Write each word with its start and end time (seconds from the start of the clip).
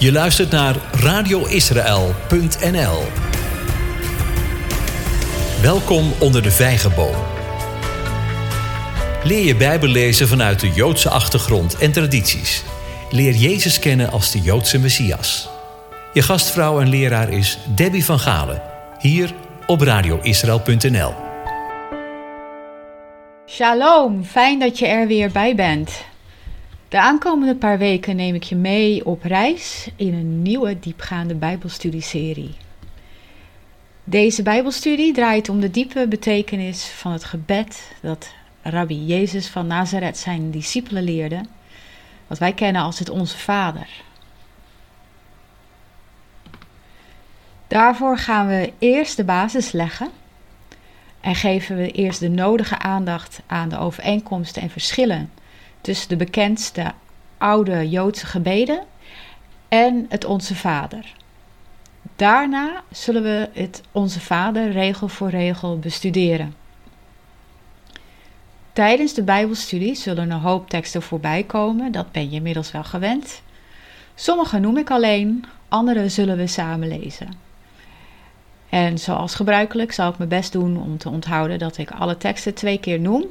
Je 0.00 0.12
luistert 0.12 0.50
naar 0.50 0.76
radioisrael.nl. 0.92 3.02
Welkom 5.62 6.12
onder 6.20 6.42
de 6.42 6.50
vijgenboom. 6.50 7.14
Leer 9.24 9.44
je 9.44 9.56
Bijbel 9.56 9.88
lezen 9.88 10.28
vanuit 10.28 10.60
de 10.60 10.72
Joodse 10.72 11.08
achtergrond 11.08 11.78
en 11.78 11.92
tradities. 11.92 12.64
Leer 13.10 13.34
Jezus 13.34 13.78
kennen 13.78 14.10
als 14.10 14.30
de 14.30 14.40
Joodse 14.40 14.78
Messias. 14.78 15.48
Je 16.12 16.22
gastvrouw 16.22 16.80
en 16.80 16.88
leraar 16.88 17.32
is 17.32 17.58
Debbie 17.74 18.04
van 18.04 18.18
Galen, 18.18 18.62
hier 18.98 19.34
op 19.66 19.80
radioisrael.nl. 19.80 21.14
Shalom, 23.46 24.24
fijn 24.24 24.58
dat 24.58 24.78
je 24.78 24.86
er 24.86 25.06
weer 25.06 25.30
bij 25.30 25.54
bent. 25.54 26.08
De 26.90 27.00
aankomende 27.00 27.56
paar 27.56 27.78
weken 27.78 28.16
neem 28.16 28.34
ik 28.34 28.42
je 28.42 28.56
mee 28.56 29.06
op 29.06 29.22
reis 29.22 29.88
in 29.96 30.14
een 30.14 30.42
nieuwe 30.42 30.78
diepgaande 30.78 31.34
Bijbelstudieserie. 31.34 32.54
Deze 34.04 34.42
Bijbelstudie 34.42 35.12
draait 35.12 35.48
om 35.48 35.60
de 35.60 35.70
diepe 35.70 36.08
betekenis 36.08 36.84
van 36.84 37.12
het 37.12 37.24
gebed 37.24 37.92
dat 38.02 38.32
Rabbi 38.62 39.04
Jezus 39.04 39.48
van 39.48 39.66
Nazareth 39.66 40.18
zijn 40.18 40.50
discipelen 40.50 41.02
leerde, 41.02 41.40
wat 42.26 42.38
wij 42.38 42.52
kennen 42.52 42.82
als 42.82 42.98
het 42.98 43.10
Onze 43.10 43.38
Vader. 43.38 43.88
Daarvoor 47.68 48.18
gaan 48.18 48.46
we 48.46 48.72
eerst 48.78 49.16
de 49.16 49.24
basis 49.24 49.72
leggen 49.72 50.08
en 51.20 51.34
geven 51.34 51.76
we 51.76 51.90
eerst 51.90 52.20
de 52.20 52.28
nodige 52.28 52.78
aandacht 52.78 53.40
aan 53.46 53.68
de 53.68 53.78
overeenkomsten 53.78 54.62
en 54.62 54.70
verschillen 54.70 55.30
tussen 55.80 56.08
de 56.08 56.16
bekendste 56.16 56.92
oude 57.38 57.88
Joodse 57.88 58.26
gebeden 58.26 58.82
en 59.68 60.06
het 60.08 60.24
Onze 60.24 60.54
Vader. 60.54 61.12
Daarna 62.16 62.82
zullen 62.90 63.22
we 63.22 63.48
het 63.52 63.82
Onze 63.92 64.20
Vader 64.20 64.70
regel 64.70 65.08
voor 65.08 65.30
regel 65.30 65.78
bestuderen. 65.78 66.54
Tijdens 68.72 69.14
de 69.14 69.22
Bijbelstudie 69.22 69.94
zullen 69.94 70.30
een 70.30 70.40
hoop 70.40 70.68
teksten 70.68 71.02
voorbij 71.02 71.42
komen, 71.42 71.92
dat 71.92 72.12
ben 72.12 72.30
je 72.30 72.36
inmiddels 72.36 72.70
wel 72.70 72.84
gewend. 72.84 73.42
Sommige 74.14 74.58
noem 74.58 74.76
ik 74.76 74.90
alleen, 74.90 75.44
andere 75.68 76.08
zullen 76.08 76.36
we 76.36 76.46
samen 76.46 76.88
lezen. 76.88 77.28
En 78.68 78.98
zoals 78.98 79.34
gebruikelijk 79.34 79.92
zal 79.92 80.10
ik 80.10 80.18
mijn 80.18 80.28
best 80.28 80.52
doen 80.52 80.82
om 80.82 80.98
te 80.98 81.08
onthouden 81.08 81.58
dat 81.58 81.78
ik 81.78 81.90
alle 81.90 82.16
teksten 82.16 82.54
twee 82.54 82.80
keer 82.80 83.00
noem, 83.00 83.24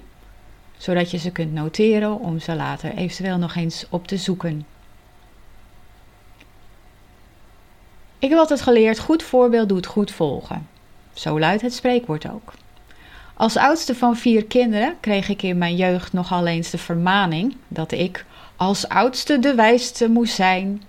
zodat 0.79 1.11
je 1.11 1.17
ze 1.17 1.31
kunt 1.31 1.53
noteren 1.53 2.19
om 2.19 2.39
ze 2.39 2.55
later 2.55 2.93
eventueel 2.95 3.37
nog 3.37 3.55
eens 3.55 3.85
op 3.89 4.07
te 4.07 4.17
zoeken. 4.17 4.65
Ik 8.19 8.29
heb 8.29 8.39
altijd 8.39 8.61
geleerd: 8.61 8.99
goed 8.99 9.23
voorbeeld 9.23 9.69
doet 9.69 9.85
goed 9.85 10.11
volgen. 10.11 10.67
Zo 11.13 11.39
luidt 11.39 11.61
het 11.61 11.73
spreekwoord 11.73 12.29
ook. 12.29 12.53
Als 13.33 13.57
oudste 13.57 13.95
van 13.95 14.17
vier 14.17 14.45
kinderen 14.45 14.95
kreeg 14.99 15.29
ik 15.29 15.41
in 15.41 15.57
mijn 15.57 15.75
jeugd 15.75 16.13
nogal 16.13 16.47
eens 16.47 16.69
de 16.69 16.77
vermaning 16.77 17.55
dat 17.67 17.91
ik 17.91 18.25
als 18.55 18.87
oudste 18.87 19.39
de 19.39 19.55
wijste 19.55 20.09
moest 20.09 20.35
zijn. 20.35 20.83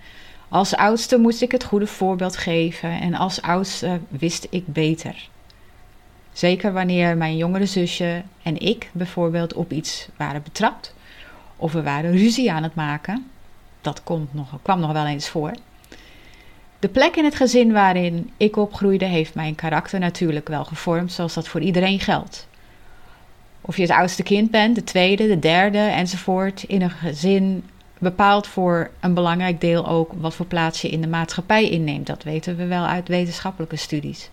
Als 0.49 0.77
oudste 0.77 1.19
moest 1.19 1.43
ik 1.43 1.53
het 1.53 1.65
goede 1.65 1.87
voorbeeld 1.87 2.37
geven 2.37 3.01
en 3.01 3.15
als 3.15 3.43
oudste 3.43 4.01
wist 4.09 4.47
ik 4.51 4.67
beter. 4.67 5.29
Zeker 6.33 6.73
wanneer 6.73 7.17
mijn 7.17 7.37
jongere 7.37 7.67
zusje 7.67 8.23
en 8.43 8.61
ik 8.61 8.91
bijvoorbeeld 8.93 9.55
op 9.55 9.73
iets 9.73 10.09
waren 10.17 10.43
betrapt 10.43 10.95
of 11.57 11.73
we 11.73 11.83
waren 11.83 12.13
ruzie 12.13 12.53
aan 12.53 12.63
het 12.63 12.75
maken. 12.75 13.27
Dat 13.81 14.03
komt 14.03 14.35
nog, 14.35 14.59
kwam 14.63 14.81
nog 14.81 14.93
wel 14.93 15.07
eens 15.07 15.29
voor. 15.29 15.53
De 16.79 16.89
plek 16.89 17.17
in 17.17 17.25
het 17.25 17.35
gezin 17.35 17.73
waarin 17.73 18.31
ik 18.37 18.57
opgroeide 18.57 19.05
heeft 19.05 19.35
mijn 19.35 19.55
karakter 19.55 19.99
natuurlijk 19.99 20.49
wel 20.49 20.65
gevormd, 20.65 21.13
zoals 21.13 21.35
dat 21.35 21.49
voor 21.49 21.61
iedereen 21.61 22.01
geldt. 22.01 22.49
Of 23.61 23.77
je 23.77 23.83
het 23.83 23.91
oudste 23.91 24.23
kind 24.23 24.51
bent, 24.51 24.75
de 24.75 24.85
tweede, 24.85 25.27
de 25.27 25.39
derde 25.39 25.79
enzovoort, 25.79 26.63
in 26.63 26.83
een 26.83 26.91
gezin 26.91 27.65
bepaalt 27.99 28.47
voor 28.47 28.91
een 29.01 29.15
belangrijk 29.15 29.61
deel 29.61 29.87
ook 29.87 30.13
wat 30.13 30.35
voor 30.35 30.47
plaats 30.47 30.81
je 30.81 30.89
in 30.89 31.01
de 31.01 31.07
maatschappij 31.07 31.71
inneemt. 31.71 32.07
Dat 32.07 32.23
weten 32.23 32.57
we 32.57 32.67
wel 32.67 32.85
uit 32.85 33.09
wetenschappelijke 33.09 33.77
studies. 33.77 34.31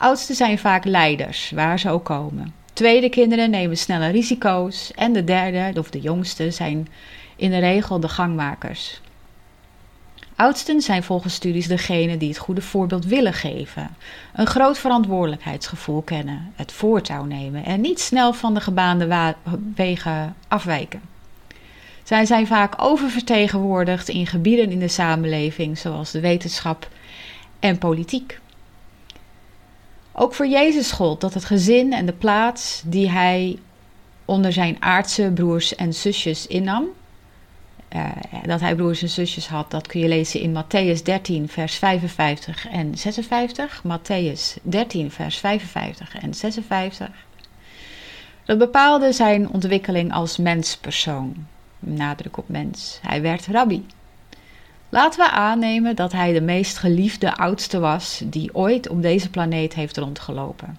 Oudsten 0.00 0.34
zijn 0.34 0.58
vaak 0.58 0.84
leiders, 0.84 1.50
waar 1.50 1.78
ze 1.78 1.90
ook 1.90 2.04
komen. 2.04 2.54
Tweede 2.72 3.08
kinderen 3.08 3.50
nemen 3.50 3.76
snelle 3.76 4.08
risico's 4.08 4.92
en 4.94 5.12
de 5.12 5.24
derde, 5.24 5.80
of 5.80 5.90
de 5.90 6.00
jongste, 6.00 6.50
zijn 6.50 6.88
in 7.36 7.50
de 7.50 7.58
regel 7.58 8.00
de 8.00 8.08
gangmakers. 8.08 9.00
Oudsten 10.36 10.80
zijn 10.80 11.02
volgens 11.02 11.34
studies 11.34 11.66
degene 11.66 12.16
die 12.16 12.28
het 12.28 12.38
goede 12.38 12.62
voorbeeld 12.62 13.04
willen 13.04 13.32
geven, 13.32 13.96
een 14.34 14.46
groot 14.46 14.78
verantwoordelijkheidsgevoel 14.78 16.02
kennen, 16.02 16.52
het 16.54 16.72
voortouw 16.72 17.24
nemen 17.24 17.64
en 17.64 17.80
niet 17.80 18.00
snel 18.00 18.32
van 18.32 18.54
de 18.54 18.60
gebaande 18.60 19.34
wegen 19.74 20.36
afwijken. 20.48 21.00
Zij 22.02 22.24
zijn 22.24 22.46
vaak 22.46 22.74
oververtegenwoordigd 22.76 24.08
in 24.08 24.26
gebieden 24.26 24.70
in 24.70 24.78
de 24.78 24.88
samenleving, 24.88 25.78
zoals 25.78 26.10
de 26.10 26.20
wetenschap 26.20 26.88
en 27.58 27.78
politiek. 27.78 28.39
Ook 30.12 30.34
voor 30.34 30.46
Jezus 30.46 30.92
gold 30.92 31.20
dat 31.20 31.34
het 31.34 31.44
gezin 31.44 31.92
en 31.92 32.06
de 32.06 32.12
plaats 32.12 32.82
die 32.84 33.10
hij 33.10 33.58
onder 34.24 34.52
zijn 34.52 34.76
aardse 34.82 35.30
broers 35.34 35.74
en 35.74 35.94
zusjes 35.94 36.46
innam, 36.46 36.84
uh, 37.96 38.06
dat 38.44 38.60
hij 38.60 38.74
broers 38.74 39.02
en 39.02 39.08
zusjes 39.08 39.48
had, 39.48 39.70
dat 39.70 39.86
kun 39.86 40.00
je 40.00 40.08
lezen 40.08 40.40
in 40.40 40.64
Matthäus 40.64 41.02
13, 41.02 41.48
vers 41.48 41.74
55 41.74 42.68
en 42.68 42.98
56. 42.98 43.82
Matthäus 43.86 44.62
13, 44.62 45.10
vers 45.10 45.36
55 45.36 46.18
en 46.18 46.34
56. 46.34 47.08
Dat 48.44 48.58
bepaalde 48.58 49.12
zijn 49.12 49.50
ontwikkeling 49.50 50.12
als 50.12 50.36
menspersoon. 50.36 51.46
Nadruk 51.78 52.36
op 52.36 52.48
mens. 52.48 52.98
Hij 53.02 53.22
werd 53.22 53.46
rabbi. 53.46 53.86
Laten 54.92 55.20
we 55.20 55.30
aannemen 55.30 55.96
dat 55.96 56.12
hij 56.12 56.32
de 56.32 56.40
meest 56.40 56.78
geliefde 56.78 57.36
oudste 57.36 57.78
was 57.78 58.22
die 58.24 58.54
ooit 58.54 58.88
op 58.88 59.02
deze 59.02 59.30
planeet 59.30 59.74
heeft 59.74 59.96
rondgelopen. 59.96 60.78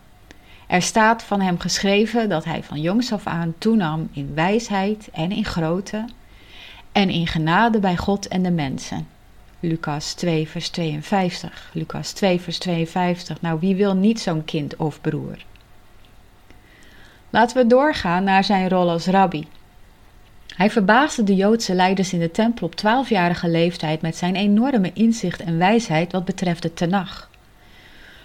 Er 0.68 0.82
staat 0.82 1.24
van 1.24 1.42
hem 1.42 1.60
geschreven 1.60 2.30
dat 2.30 2.46
hij 2.46 2.64
van 2.64 2.82
jongs 2.82 3.14
af 3.14 3.28
aan 3.28 3.54
toenam 3.58 4.10
in 4.14 4.32
wijsheid 4.34 5.10
en 5.12 5.32
in 5.32 5.46
grootte 5.46 6.06
en 6.92 7.10
in 7.10 7.28
genade 7.28 7.80
bij 7.80 7.98
God 7.98 8.28
en 8.28 8.44
de 8.44 8.52
mensen. 8.52 9.08
Lucas 9.60 10.14
2, 10.14 10.48
vers 10.48 10.70
52. 10.70 11.70
Lucas 11.74 12.12
2, 12.12 12.42
vers 12.42 12.58
52. 12.58 13.42
Nou, 13.42 13.60
wie 13.60 13.76
wil 13.76 13.96
niet 13.96 14.20
zo'n 14.20 14.46
kind 14.46 14.76
of 14.76 15.02
broer? 15.02 15.38
Laten 17.30 17.58
we 17.58 17.68
doorgaan 17.68 18.24
naar 18.24 18.44
zijn 18.44 18.70
rol 18.70 18.90
als 18.90 19.06
rabbi. 19.06 19.48
Hij 20.56 20.70
verbaasde 20.70 21.24
de 21.24 21.36
Joodse 21.36 21.74
leiders 21.74 22.14
in 22.14 22.20
de 22.20 22.32
tempel 22.32 22.66
op 22.66 22.76
twaalfjarige 22.76 23.50
leeftijd 23.50 24.02
met 24.02 24.16
zijn 24.16 24.36
enorme 24.36 24.92
inzicht 24.94 25.42
en 25.42 25.58
wijsheid 25.58 26.12
wat 26.12 26.26
betreft 26.26 26.62
de 26.62 26.74
Tenach. 26.74 27.30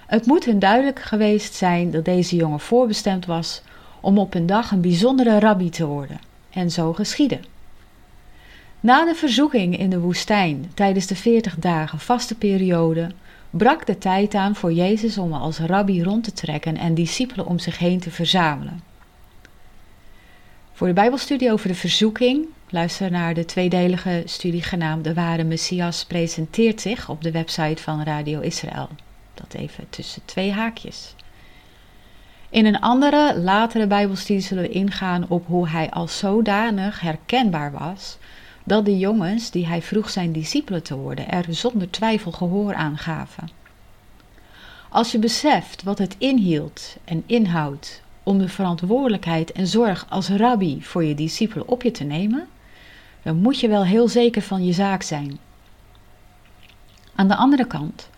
Het 0.07 0.27
moet 0.27 0.45
hun 0.45 0.59
duidelijk 0.59 1.01
geweest 1.01 1.55
zijn 1.55 1.91
dat 1.91 2.05
deze 2.05 2.37
jongen 2.37 2.61
voorbestemd 2.61 3.27
was 3.27 3.63
om 4.01 4.19
op 4.19 4.35
een 4.35 4.47
dag 4.47 4.71
een 4.71 4.81
bijzondere 4.81 5.39
rabbi 5.39 5.71
te 5.71 5.87
worden. 5.87 6.21
En 6.51 6.71
zo 6.71 6.93
geschiedde. 6.93 7.41
Na 8.81 9.05
de 9.05 9.15
verzoeking 9.15 9.79
in 9.79 9.91
de 9.91 9.99
woestijn 9.99 10.71
tijdens 10.75 11.07
de 11.07 11.17
veertig 11.17 11.55
dagen 11.55 11.99
vaste 11.99 12.35
periode 12.35 13.11
brak 13.51 13.87
de 13.87 13.99
tijd 13.99 14.35
aan 14.35 14.55
voor 14.55 14.73
Jezus 14.73 15.19
om 15.19 15.33
als 15.33 15.59
rabbi 15.59 16.03
rond 16.03 16.25
te 16.25 16.33
trekken 16.33 16.77
en 16.77 16.95
discipelen 16.95 17.47
om 17.47 17.59
zich 17.59 17.79
heen 17.79 18.01
te 18.01 18.11
verzamelen. 18.11 18.83
Voor 20.77 20.87
de 20.87 20.93
Bijbelstudie 20.93 21.53
over 21.53 21.69
de 21.69 21.75
verzoeking, 21.75 22.47
luister 22.69 23.11
naar 23.11 23.35
de 23.35 23.45
tweedelige 23.45 24.23
studie 24.25 24.63
genaamd 24.63 25.05
De 25.05 25.15
Ware 25.15 25.45
Messias 25.45 26.05
presenteert 26.05 26.81
zich 26.81 27.09
op 27.09 27.23
de 27.23 27.31
website 27.31 27.83
van 27.83 28.03
Radio 28.03 28.41
Israël. 28.41 28.89
Dat 29.35 29.55
even 29.55 29.87
tussen 29.91 30.23
twee 30.25 30.53
haakjes. 30.53 31.15
In 32.51 32.67
een 32.67 32.81
andere, 32.81 33.39
latere 33.39 33.87
Bijbelstudie 33.87 34.43
zullen 34.43 34.63
we 34.63 34.69
ingaan 34.69 35.29
op 35.29 35.47
hoe 35.47 35.69
hij 35.69 35.91
als 35.91 36.19
zodanig 36.19 37.01
herkenbaar 37.01 37.73
was 37.73 38.19
dat 38.65 38.85
de 38.85 38.99
jongens 38.99 39.51
die 39.51 39.67
hij 39.67 39.83
vroeg 39.83 40.11
zijn 40.11 40.33
discipelen 40.33 40.83
te 40.83 40.97
worden 40.97 41.31
er 41.31 41.45
zonder 41.49 41.91
twijfel 41.91 42.33
gehoor 42.33 42.75
aan 42.75 42.99
gaven. 42.99 43.49
Als 44.89 45.13
je 45.13 45.19
beseft 45.19 45.83
wat 45.83 45.99
het 45.99 46.15
inhield 46.19 46.97
en 47.05 47.23
inhoudt 47.27 48.05
om 48.27 48.39
de 48.39 48.49
verantwoordelijkheid 48.49 49.53
en 49.53 49.67
zorg 49.67 50.07
als 50.09 50.29
rabbi 50.29 50.83
voor 50.83 51.05
je 51.05 51.15
discipelen 51.15 51.69
op 51.69 51.83
je 51.83 51.91
te 51.91 52.05
nemen, 52.05 52.49
dan 53.23 53.37
moet 53.37 53.61
je 53.61 53.69
wel 53.69 53.85
heel 53.85 54.09
zeker 54.09 54.43
van 54.43 54.65
je 54.65 54.73
zaak 54.73 55.03
zijn. 55.03 55.39
Aan 57.15 57.29
de 57.29 57.37
andere 57.37 57.67
kant, 57.67 58.11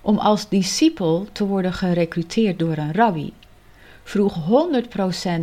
om 0.00 0.18
als 0.18 0.48
discipel 0.48 1.26
te 1.32 1.46
worden 1.46 1.72
gerecruiteerd 1.72 2.58
door 2.58 2.76
een 2.76 2.92
rabbi, 2.92 3.32
vroeg 4.02 4.34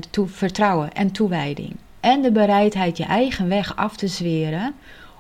100% 0.06 0.10
toe 0.10 0.28
vertrouwen 0.28 0.94
en 0.94 1.12
toewijding 1.12 1.76
en 2.00 2.22
de 2.22 2.32
bereidheid 2.32 2.98
je 2.98 3.06
eigen 3.06 3.48
weg 3.48 3.76
af 3.76 3.98
te 3.98 4.08
zweren 4.08 4.76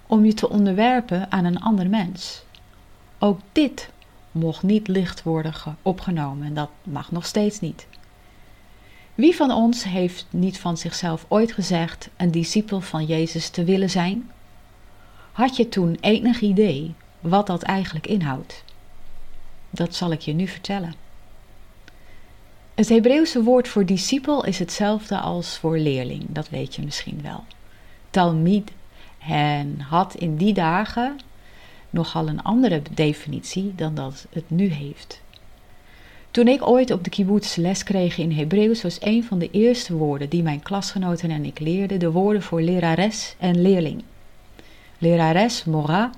om 0.07 0.25
je 0.25 0.33
te 0.33 0.49
onderwerpen 0.49 1.31
aan 1.31 1.45
een 1.45 1.61
ander 1.61 1.89
mens. 1.89 2.43
Ook 3.19 3.39
dit 3.51 3.89
mocht 4.31 4.63
niet 4.63 4.87
licht 4.87 5.23
worden 5.23 5.53
opgenomen 5.81 6.47
en 6.47 6.53
dat 6.53 6.69
mag 6.83 7.11
nog 7.11 7.25
steeds 7.25 7.59
niet. 7.59 7.87
Wie 9.15 9.35
van 9.35 9.51
ons 9.51 9.83
heeft 9.83 10.25
niet 10.29 10.59
van 10.59 10.77
zichzelf 10.77 11.25
ooit 11.27 11.51
gezegd 11.51 12.09
een 12.17 12.31
discipel 12.31 12.81
van 12.81 13.05
Jezus 13.05 13.49
te 13.49 13.63
willen 13.63 13.89
zijn? 13.89 14.31
Had 15.31 15.55
je 15.55 15.69
toen 15.69 15.97
enig 16.01 16.41
idee 16.41 16.93
wat 17.19 17.47
dat 17.47 17.61
eigenlijk 17.61 18.07
inhoudt? 18.07 18.63
Dat 19.69 19.95
zal 19.95 20.11
ik 20.11 20.21
je 20.21 20.33
nu 20.33 20.47
vertellen. 20.47 20.93
Het 22.73 22.89
Hebreeuwse 22.89 23.43
woord 23.43 23.67
voor 23.67 23.85
discipel 23.85 24.45
is 24.45 24.59
hetzelfde 24.59 25.19
als 25.19 25.57
voor 25.57 25.77
leerling, 25.77 26.23
dat 26.27 26.49
weet 26.49 26.75
je 26.75 26.81
misschien 26.81 27.21
wel. 27.21 27.43
Talmid 28.09 28.71
en 29.27 29.79
had 29.79 30.15
in 30.15 30.37
die 30.37 30.53
dagen 30.53 31.19
nogal 31.89 32.27
een 32.27 32.43
andere 32.43 32.81
definitie 32.91 33.75
dan 33.75 33.95
dat 33.95 34.27
het 34.29 34.49
nu 34.49 34.67
heeft. 34.67 35.21
Toen 36.35 36.47
ik 36.47 36.67
ooit 36.67 36.91
op 36.91 37.03
de 37.03 37.09
kibbutz 37.09 37.55
les 37.55 37.83
kreeg 37.83 38.17
in 38.17 38.31
Hebreeuws, 38.31 38.81
was 38.81 38.97
een 39.01 39.23
van 39.23 39.39
de 39.39 39.49
eerste 39.51 39.93
woorden 39.93 40.29
die 40.29 40.43
mijn 40.43 40.61
klasgenoten 40.61 41.31
en 41.31 41.45
ik 41.45 41.59
leerden 41.59 41.99
de 41.99 42.11
woorden 42.11 42.41
voor 42.41 42.61
lerares 42.61 43.35
en 43.39 43.61
leerling. 43.61 44.03
Lerares, 44.97 45.63
mora, 45.63 46.11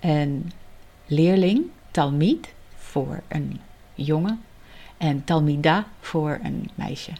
en 0.00 0.52
leerling, 1.06 1.64
talmid, 1.90 2.52
voor 2.76 3.22
een 3.28 3.60
jongen, 3.94 4.40
en 4.96 5.24
talmida 5.24 5.86
voor 6.00 6.38
een 6.42 6.70
meisje. 6.74 7.12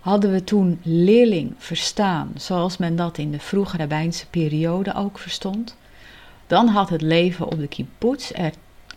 Hadden 0.00 0.32
we 0.32 0.44
toen 0.44 0.80
leerling 0.82 1.54
verstaan, 1.58 2.32
zoals 2.36 2.76
men 2.76 2.96
dat 2.96 3.18
in 3.18 3.30
de 3.30 3.40
vroege 3.40 3.76
rabbijnse 3.76 4.26
periode 4.26 4.94
ook 4.94 5.18
verstond, 5.18 5.76
dan 6.46 6.68
had 6.68 6.88
het 6.88 7.02
leven 7.02 7.46
op 7.46 7.58
de 7.58 7.68
kibbutz 7.68 8.30
er 8.34 8.52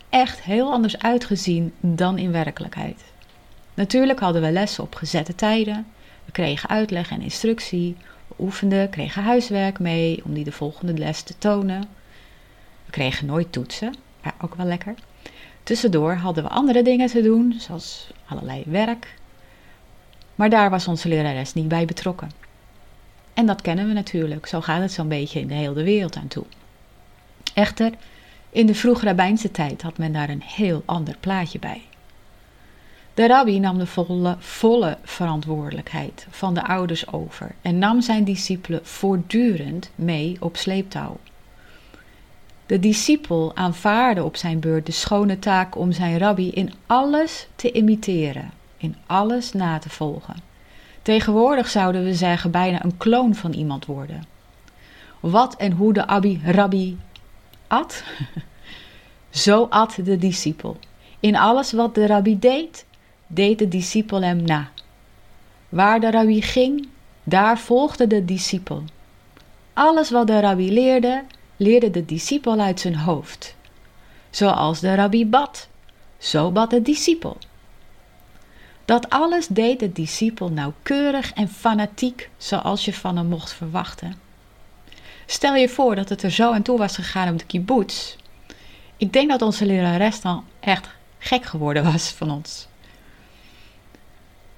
echt 0.09 0.41
heel 0.41 0.71
anders 0.71 0.97
uitgezien 0.99 1.73
dan 1.79 2.17
in 2.17 2.31
werkelijkheid. 2.31 3.03
Natuurlijk 3.73 4.19
hadden 4.19 4.41
we 4.41 4.51
lessen 4.51 4.83
op 4.83 4.95
gezette 4.95 5.35
tijden, 5.35 5.85
we 6.25 6.31
kregen 6.31 6.69
uitleg 6.69 7.11
en 7.11 7.21
instructie, 7.21 7.95
we 8.27 8.35
oefenden, 8.39 8.89
kregen 8.89 9.23
huiswerk 9.23 9.79
mee 9.79 10.21
om 10.25 10.33
die 10.33 10.43
de 10.43 10.51
volgende 10.51 10.93
les 10.93 11.21
te 11.21 11.37
tonen. 11.37 11.81
We 12.85 12.91
kregen 12.91 13.25
nooit 13.25 13.51
toetsen, 13.51 13.95
ja, 14.23 14.33
ook 14.41 14.55
wel 14.55 14.65
lekker. 14.65 14.93
Tussendoor 15.63 16.13
hadden 16.13 16.43
we 16.43 16.49
andere 16.49 16.81
dingen 16.81 17.07
te 17.07 17.21
doen, 17.21 17.55
zoals 17.57 18.11
allerlei 18.25 18.63
werk. 18.67 19.13
Maar 20.35 20.49
daar 20.49 20.69
was 20.69 20.87
onze 20.87 21.07
lerares 21.07 21.53
niet 21.53 21.67
bij 21.67 21.85
betrokken. 21.85 22.31
En 23.33 23.45
dat 23.45 23.61
kennen 23.61 23.87
we 23.87 23.93
natuurlijk, 23.93 24.45
zo 24.45 24.61
gaat 24.61 24.81
het 24.81 24.91
zo'n 24.91 25.07
beetje 25.07 25.39
in 25.39 25.47
de 25.47 25.53
hele 25.53 25.83
wereld 25.83 26.15
aan 26.15 26.27
toe. 26.27 26.45
Echter, 27.53 27.93
in 28.49 28.65
de 28.65 28.75
vroeg 28.75 29.01
rabbijnse 29.01 29.51
tijd 29.51 29.81
had 29.81 29.97
men 29.97 30.11
daar 30.11 30.29
een 30.29 30.43
heel 30.45 30.83
ander 30.85 31.15
plaatje 31.19 31.59
bij. 31.59 31.81
De 33.13 33.27
rabbi 33.27 33.59
nam 33.59 33.77
de 33.77 33.85
volle, 33.85 34.35
volle 34.39 34.97
verantwoordelijkheid 35.03 36.27
van 36.29 36.53
de 36.53 36.63
ouders 36.63 37.11
over 37.13 37.55
en 37.61 37.77
nam 37.77 38.01
zijn 38.01 38.23
discipelen 38.23 38.85
voortdurend 38.85 39.89
mee 39.95 40.37
op 40.39 40.57
sleeptouw. 40.57 41.17
De 42.65 42.79
discipel 42.79 43.51
aanvaarde 43.55 44.23
op 44.23 44.35
zijn 44.35 44.59
beurt 44.59 44.85
de 44.85 44.91
schone 44.91 45.39
taak 45.39 45.77
om 45.77 45.91
zijn 45.91 46.17
rabbi 46.17 46.49
in 46.49 46.73
alles 46.85 47.47
te 47.55 47.71
imiteren, 47.71 48.51
in 48.77 48.95
alles 49.05 49.53
na 49.53 49.79
te 49.79 49.89
volgen. 49.89 50.35
Tegenwoordig 51.01 51.69
zouden 51.69 52.03
we 52.03 52.13
zeggen 52.13 52.51
bijna 52.51 52.83
een 52.83 52.97
kloon 52.97 53.35
van 53.35 53.53
iemand 53.53 53.85
worden. 53.85 54.23
Wat 55.19 55.55
en 55.55 55.71
hoe 55.71 55.93
de 55.93 56.07
abbi, 56.07 56.41
rabbi 56.45 56.97
at, 57.69 58.03
zo 59.45 59.67
at 59.69 59.97
de 60.03 60.17
discipel. 60.17 60.77
In 61.19 61.35
alles 61.35 61.71
wat 61.71 61.95
de 61.95 62.07
rabbi 62.07 62.39
deed, 62.39 62.85
deed 63.27 63.59
de 63.59 63.67
discipel 63.67 64.21
hem 64.21 64.41
na. 64.41 64.69
Waar 65.69 65.99
de 65.99 66.11
rabbi 66.11 66.41
ging, 66.41 66.87
daar 67.23 67.59
volgde 67.59 68.07
de 68.07 68.25
discipel. 68.25 68.83
Alles 69.73 70.09
wat 70.09 70.27
de 70.27 70.39
rabbi 70.39 70.73
leerde, 70.73 71.23
leerde 71.57 71.91
de 71.91 72.05
discipel 72.05 72.59
uit 72.59 72.79
zijn 72.79 72.95
hoofd. 72.95 73.55
Zoals 74.29 74.79
de 74.79 74.95
rabbi 74.95 75.25
bad, 75.25 75.67
zo 76.17 76.51
bad 76.51 76.69
de 76.69 76.81
discipel. 76.81 77.37
Dat 78.85 79.09
alles 79.09 79.47
deed 79.47 79.79
de 79.79 79.91
discipel 79.91 80.49
nauwkeurig 80.49 81.33
en 81.33 81.49
fanatiek, 81.49 82.29
zoals 82.37 82.85
je 82.85 82.93
van 82.93 83.17
hem 83.17 83.25
mocht 83.25 83.53
verwachten. 83.53 84.28
Stel 85.31 85.55
je 85.55 85.69
voor 85.69 85.95
dat 85.95 86.09
het 86.09 86.23
er 86.23 86.31
zo 86.31 86.51
aan 86.51 86.61
toe 86.61 86.77
was 86.77 86.95
gegaan 86.95 87.29
op 87.29 87.39
de 87.39 87.45
kibbutz. 87.45 88.15
Ik 88.97 89.13
denk 89.13 89.29
dat 89.29 89.41
onze 89.41 89.65
lerares 89.65 90.21
dan 90.21 90.45
echt 90.59 90.87
gek 91.17 91.45
geworden 91.45 91.83
was 91.91 92.09
van 92.09 92.31
ons. 92.31 92.67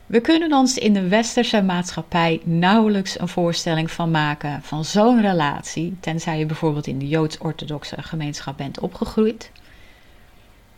We 0.06 0.22
kunnen 0.22 0.54
ons 0.54 0.78
in 0.78 0.94
de 0.94 1.08
westerse 1.08 1.62
maatschappij 1.62 2.42
nauwelijks 2.44 3.20
een 3.20 3.28
voorstelling 3.28 3.92
van 3.92 4.12
maken 4.12 4.62
van 4.62 4.86
zo'n 4.86 5.22
relatie, 5.22 5.98
tenzij 6.00 6.40
je 6.40 6.46
bijvoorbeeld 6.46 6.88
in 6.88 7.00
de 7.00 7.08
joods-orthodoxe 7.08 8.02
gemeenschap 8.02 8.58
bent 8.58 8.80
opgegroeid, 8.80 9.52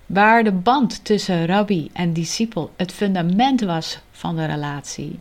waar 0.06 0.44
de 0.44 0.52
band 0.52 1.06
tussen 1.06 1.46
rabbi 1.46 1.90
en 1.94 2.14
discipel 2.14 2.72
het 2.76 2.92
fundament 2.92 3.62
was 3.62 4.00
van 4.12 4.36
de 4.36 4.46
relatie, 4.46 5.20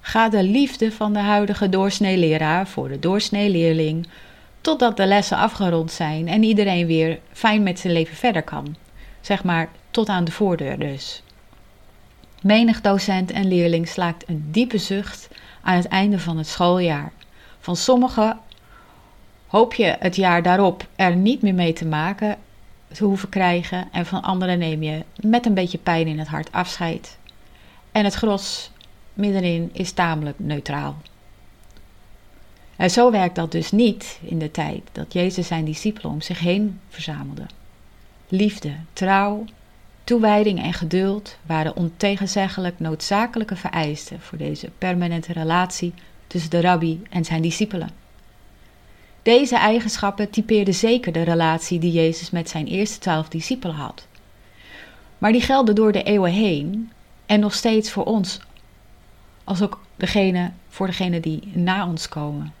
gaat 0.00 0.32
de 0.32 0.42
liefde 0.42 0.92
van 0.92 1.12
de 1.12 1.18
huidige 1.18 1.68
doorsneeleraar 1.68 2.66
voor 2.66 2.88
de 2.88 2.98
doorsneeleerling 2.98 4.08
totdat 4.60 4.96
de 4.96 5.06
lessen 5.06 5.36
afgerond 5.36 5.92
zijn 5.92 6.28
en 6.28 6.42
iedereen 6.42 6.86
weer 6.86 7.18
fijn 7.32 7.62
met 7.62 7.78
zijn 7.78 7.92
leven 7.92 8.16
verder 8.16 8.42
kan. 8.42 8.76
Zeg 9.20 9.44
maar 9.44 9.68
tot 9.90 10.08
aan 10.08 10.24
de 10.24 10.32
voordeur 10.32 10.78
dus. 10.78 11.22
Menig 12.42 12.80
docent 12.80 13.30
en 13.30 13.48
leerling 13.48 13.88
slaakt 13.88 14.28
een 14.28 14.48
diepe 14.50 14.78
zucht 14.78 15.28
aan 15.62 15.76
het 15.76 15.88
einde 15.88 16.18
van 16.18 16.38
het 16.38 16.46
schooljaar. 16.46 17.12
Van 17.60 17.76
sommigen 17.76 18.38
hoop 19.46 19.74
je 19.74 19.96
het 19.98 20.16
jaar 20.16 20.42
daarop 20.42 20.86
er 20.96 21.16
niet 21.16 21.42
meer 21.42 21.54
mee 21.54 21.72
te 21.72 21.86
maken 21.86 22.38
te 22.92 23.04
hoeven 23.04 23.28
krijgen, 23.28 23.88
en 23.92 24.06
van 24.06 24.22
anderen 24.22 24.58
neem 24.58 24.82
je 24.82 25.04
met 25.20 25.46
een 25.46 25.54
beetje 25.54 25.78
pijn 25.78 26.06
in 26.06 26.18
het 26.18 26.28
hart 26.28 26.52
afscheid. 26.52 27.18
En 27.92 28.04
het 28.04 28.14
gros 28.14 28.70
middenin 29.14 29.70
is 29.72 29.92
tamelijk 29.92 30.38
neutraal. 30.38 30.96
En 32.76 32.90
zo 32.90 33.10
werkt 33.10 33.34
dat 33.34 33.52
dus 33.52 33.72
niet 33.72 34.18
in 34.22 34.38
de 34.38 34.50
tijd 34.50 34.82
dat 34.92 35.12
Jezus 35.12 35.46
zijn 35.46 35.64
discipelen 35.64 36.12
om 36.12 36.20
zich 36.20 36.38
heen 36.38 36.80
verzamelde. 36.88 37.46
Liefde, 38.28 38.72
trouw, 38.92 39.44
toewijding 40.04 40.62
en 40.62 40.72
geduld 40.72 41.36
waren 41.46 41.76
ontegenzeggelijk 41.76 42.78
noodzakelijke 42.78 43.56
vereisten 43.56 44.20
voor 44.20 44.38
deze 44.38 44.70
permanente 44.78 45.32
relatie 45.32 45.94
tussen 46.26 46.50
de 46.50 46.60
rabbi 46.60 47.02
en 47.10 47.24
zijn 47.24 47.42
discipelen. 47.42 47.90
Deze 49.22 49.56
eigenschappen 49.56 50.30
typeerden 50.30 50.74
zeker 50.74 51.12
de 51.12 51.22
relatie 51.22 51.78
die 51.78 51.92
Jezus 51.92 52.30
met 52.30 52.48
zijn 52.48 52.66
eerste 52.66 52.98
twaalf 52.98 53.28
discipelen 53.28 53.76
had. 53.76 54.06
Maar 55.18 55.32
die 55.32 55.40
gelden 55.40 55.74
door 55.74 55.92
de 55.92 56.02
eeuwen 56.02 56.32
heen 56.32 56.92
en 57.26 57.40
nog 57.40 57.54
steeds 57.54 57.90
voor 57.90 58.04
ons, 58.04 58.40
als 59.44 59.62
ook 59.62 59.80
degene, 59.96 60.50
voor 60.68 60.86
degenen 60.86 61.22
die 61.22 61.50
na 61.54 61.86
ons 61.86 62.08
komen. 62.08 62.52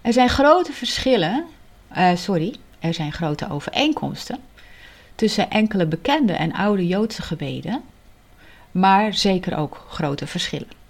Er 0.00 0.12
zijn 0.12 0.28
grote 0.28 0.72
verschillen, 0.72 1.44
uh, 1.96 2.16
sorry, 2.16 2.56
er 2.78 2.94
zijn 2.94 3.12
grote 3.12 3.50
overeenkomsten 3.50 4.38
tussen 5.14 5.50
enkele 5.50 5.86
bekende 5.86 6.32
en 6.32 6.52
oude 6.52 6.86
Joodse 6.86 7.22
gebeden, 7.22 7.82
maar 8.70 9.14
zeker 9.14 9.56
ook 9.56 9.86
grote 9.88 10.26
verschillen. 10.26 10.82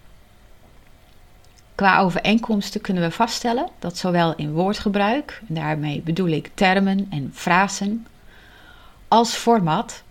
Qua 1.74 2.00
overeenkomsten 2.00 2.80
kunnen 2.80 3.02
we 3.02 3.10
vaststellen 3.10 3.68
dat 3.78 3.98
zowel 3.98 4.34
in 4.34 4.52
woordgebruik, 4.52 5.42
en 5.48 5.54
daarmee 5.54 6.00
bedoel 6.00 6.28
ik 6.28 6.50
termen 6.54 7.06
en 7.10 7.30
frasen, 7.34 8.06
als 9.08 9.34
format 9.34 10.02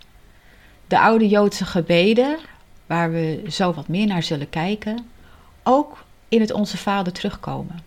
de 0.88 1.00
oude 1.00 1.28
Joodse 1.28 1.66
gebeden, 1.66 2.38
waar 2.94 3.12
we 3.12 3.44
zo 3.50 3.74
wat 3.74 3.88
meer 3.88 4.08
naar 4.08 4.24
zullen 4.24 4.50
kijken, 4.50 5.06
ook 5.64 6.04
in 6.28 6.42
het 6.42 6.52
Onze 6.52 6.78
Vader 6.78 7.14
terugkomen. 7.14 7.80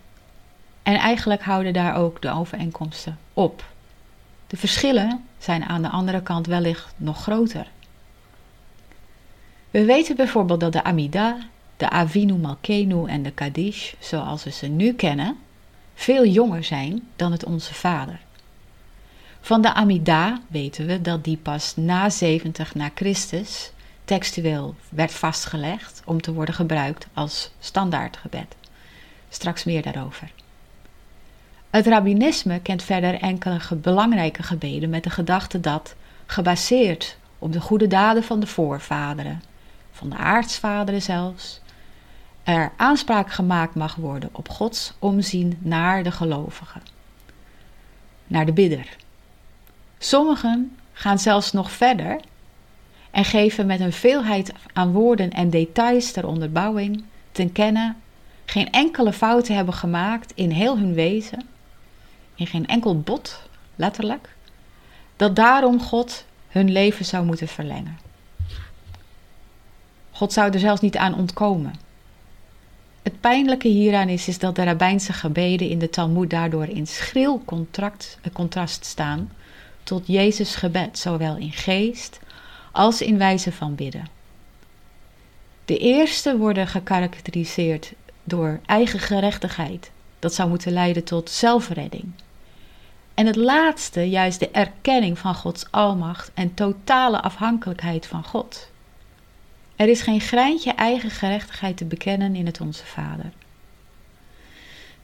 En 0.82 0.94
eigenlijk 0.94 1.42
houden 1.42 1.72
daar 1.72 1.96
ook 1.96 2.22
de 2.22 2.30
overeenkomsten 2.30 3.18
op. 3.34 3.64
De 4.46 4.56
verschillen 4.56 5.24
zijn 5.38 5.64
aan 5.64 5.82
de 5.82 5.88
andere 5.88 6.22
kant 6.22 6.46
wellicht 6.46 6.94
nog 6.96 7.22
groter. 7.22 7.66
We 9.70 9.84
weten 9.84 10.16
bijvoorbeeld 10.16 10.60
dat 10.60 10.72
de 10.72 10.84
Amida, 10.84 11.38
de 11.76 11.90
Avinu 11.90 12.34
Malkenu 12.34 13.04
en 13.04 13.22
de 13.22 13.30
Kaddish, 13.30 13.92
zoals 13.98 14.44
we 14.44 14.50
ze 14.50 14.66
nu 14.66 14.92
kennen, 14.92 15.36
veel 15.94 16.26
jonger 16.26 16.64
zijn 16.64 17.02
dan 17.16 17.32
het 17.32 17.44
Onze 17.44 17.74
Vader. 17.74 18.20
Van 19.40 19.62
de 19.62 19.74
Amida 19.74 20.40
weten 20.48 20.86
we 20.86 21.00
dat 21.00 21.24
die 21.24 21.36
pas 21.36 21.76
na 21.76 22.10
70 22.10 22.74
na 22.74 22.90
Christus 22.94 23.70
textueel 24.06 24.74
werd 24.88 25.12
vastgelegd 25.12 26.02
om 26.04 26.20
te 26.20 26.32
worden 26.32 26.54
gebruikt 26.54 27.06
als 27.14 27.50
standaardgebed. 27.58 28.56
Straks 29.28 29.64
meer 29.64 29.82
daarover. 29.82 30.30
Het 31.70 31.86
rabbinisme 31.86 32.60
kent 32.60 32.82
verder 32.82 33.20
enkele 33.20 33.76
belangrijke 33.76 34.42
gebeden 34.42 34.90
met 34.90 35.04
de 35.04 35.10
gedachte 35.10 35.60
dat, 35.60 35.94
gebaseerd 36.26 37.16
op 37.38 37.52
de 37.52 37.60
goede 37.60 37.86
daden 37.86 38.24
van 38.24 38.40
de 38.40 38.46
voorvaderen, 38.46 39.42
van 39.92 40.10
de 40.10 40.16
aartsvaderen 40.16 41.02
zelfs, 41.02 41.60
er 42.42 42.72
aanspraak 42.76 43.32
gemaakt 43.32 43.74
mag 43.74 43.94
worden 43.94 44.28
op 44.32 44.48
Gods 44.48 44.92
omzien 44.98 45.58
naar 45.58 46.02
de 46.02 46.10
gelovigen, 46.10 46.82
naar 48.26 48.46
de 48.46 48.52
bidder. 48.52 48.96
Sommigen 49.98 50.76
gaan 50.92 51.18
zelfs 51.18 51.52
nog 51.52 51.70
verder 51.70 52.20
en 53.16 53.24
geven 53.24 53.66
met 53.66 53.80
een 53.80 53.92
veelheid 53.92 54.52
aan 54.72 54.92
woorden 54.92 55.30
en 55.30 55.50
details 55.50 56.12
ter 56.12 56.26
onderbouwing 56.26 57.04
ten 57.32 57.52
kennen 57.52 57.96
geen 58.44 58.70
enkele 58.70 59.12
fout 59.12 59.44
te 59.44 59.52
hebben 59.52 59.74
gemaakt 59.74 60.32
in 60.34 60.50
heel 60.50 60.78
hun 60.78 60.94
wezen, 60.94 61.42
in 62.34 62.46
geen 62.46 62.66
enkel 62.66 63.00
bot, 63.00 63.42
letterlijk, 63.76 64.34
dat 65.16 65.36
daarom 65.36 65.80
God 65.80 66.24
hun 66.48 66.72
leven 66.72 67.04
zou 67.04 67.24
moeten 67.24 67.48
verlengen. 67.48 67.98
God 70.10 70.32
zou 70.32 70.52
er 70.52 70.60
zelfs 70.60 70.80
niet 70.80 70.96
aan 70.96 71.14
ontkomen. 71.14 71.74
Het 73.02 73.20
pijnlijke 73.20 73.68
hieraan 73.68 74.08
is, 74.08 74.28
is 74.28 74.38
dat 74.38 74.56
de 74.56 74.64
rabbijnse 74.64 75.12
gebeden 75.12 75.68
in 75.68 75.78
de 75.78 75.90
Talmud 75.90 76.30
daardoor 76.30 76.66
in 76.66 76.86
schril 76.86 77.42
eh, 77.46 78.32
contrast 78.32 78.84
staan 78.84 79.30
tot 79.82 80.06
Jezus' 80.06 80.54
gebed, 80.54 80.98
zowel 80.98 81.36
in 81.36 81.52
geest 81.52 82.24
als 82.76 83.02
in 83.02 83.18
wijze 83.18 83.52
van 83.52 83.74
bidden. 83.74 84.08
De 85.64 85.78
eerste 85.78 86.36
worden 86.36 86.66
gekarakteriseerd 86.66 87.92
door 88.24 88.60
eigen 88.66 88.98
gerechtigheid. 88.98 89.90
Dat 90.18 90.34
zou 90.34 90.48
moeten 90.48 90.72
leiden 90.72 91.04
tot 91.04 91.30
zelfredding. 91.30 92.12
En 93.14 93.26
het 93.26 93.36
laatste, 93.36 94.10
juist 94.10 94.40
de 94.40 94.50
erkenning 94.50 95.18
van 95.18 95.34
Gods 95.34 95.70
almacht 95.70 96.30
en 96.34 96.54
totale 96.54 97.20
afhankelijkheid 97.20 98.06
van 98.06 98.24
God. 98.24 98.70
Er 99.76 99.88
is 99.88 100.02
geen 100.02 100.20
greintje 100.20 100.72
eigen 100.72 101.10
gerechtigheid 101.10 101.76
te 101.76 101.84
bekennen 101.84 102.34
in 102.34 102.46
het 102.46 102.60
Onze 102.60 102.86
Vader. 102.86 103.32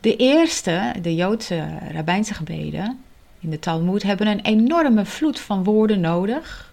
De 0.00 0.16
eerste, 0.16 0.94
de 1.02 1.14
Joodse 1.14 1.78
rabbijnse 1.92 2.34
gebeden 2.34 3.02
in 3.40 3.50
de 3.50 3.58
Talmud, 3.58 4.02
hebben 4.02 4.26
een 4.26 4.40
enorme 4.40 5.04
vloed 5.04 5.40
van 5.40 5.64
woorden 5.64 6.00
nodig, 6.00 6.71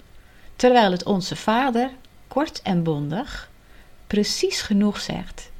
terwijl 0.60 0.92
het 0.92 1.04
Onze 1.04 1.36
Vader, 1.36 1.90
kort 2.28 2.62
en 2.62 2.84
bondig, 2.84 3.50
precies 4.08 4.62
genoeg 4.62 5.00
zegt. 5.00 5.52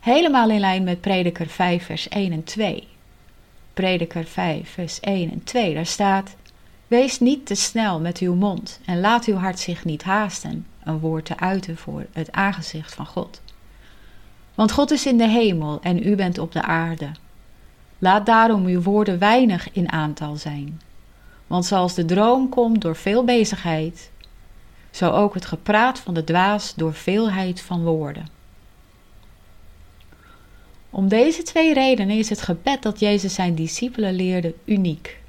Helemaal 0.00 0.50
in 0.50 0.60
lijn 0.60 0.84
met 0.84 1.00
Prediker 1.00 1.46
5, 1.46 1.84
vers 1.84 2.08
1 2.08 2.32
en 2.32 2.44
2. 2.44 2.88
Prediker 3.74 4.24
5, 4.24 4.70
vers 4.70 5.00
1 5.00 5.30
en 5.30 5.44
2, 5.44 5.74
daar 5.74 5.86
staat: 5.86 6.36
Wees 6.86 7.20
niet 7.20 7.46
te 7.46 7.54
snel 7.54 8.00
met 8.00 8.18
uw 8.18 8.34
mond 8.34 8.80
en 8.86 9.00
laat 9.00 9.24
uw 9.24 9.36
hart 9.36 9.58
zich 9.58 9.84
niet 9.84 10.02
haasten 10.02 10.66
een 10.84 10.98
woord 10.98 11.24
te 11.24 11.38
uiten 11.38 11.76
voor 11.76 12.06
het 12.12 12.32
aangezicht 12.32 12.94
van 12.94 13.06
God. 13.06 13.40
Want 14.54 14.72
God 14.72 14.90
is 14.90 15.06
in 15.06 15.18
de 15.18 15.28
hemel 15.28 15.78
en 15.82 16.06
u 16.06 16.14
bent 16.16 16.38
op 16.38 16.52
de 16.52 16.62
aarde. 16.62 17.10
Laat 17.98 18.26
daarom 18.26 18.66
uw 18.66 18.82
woorden 18.82 19.18
weinig 19.18 19.72
in 19.72 19.92
aantal 19.92 20.36
zijn. 20.36 20.80
Want 21.50 21.64
zoals 21.64 21.94
de 21.94 22.04
droom 22.04 22.48
komt 22.48 22.80
door 22.80 22.96
veel 22.96 23.24
bezigheid, 23.24 24.10
zo 24.90 25.10
ook 25.10 25.34
het 25.34 25.44
gepraat 25.44 25.98
van 25.98 26.14
de 26.14 26.24
dwaas 26.24 26.74
door 26.74 26.94
veelheid 26.94 27.60
van 27.60 27.84
woorden. 27.84 28.28
Om 30.90 31.08
deze 31.08 31.42
twee 31.42 31.74
redenen 31.74 32.18
is 32.18 32.28
het 32.28 32.42
gebed 32.42 32.82
dat 32.82 33.00
Jezus 33.00 33.34
zijn 33.34 33.54
discipelen 33.54 34.14
leerde 34.14 34.54
uniek, 34.64 35.20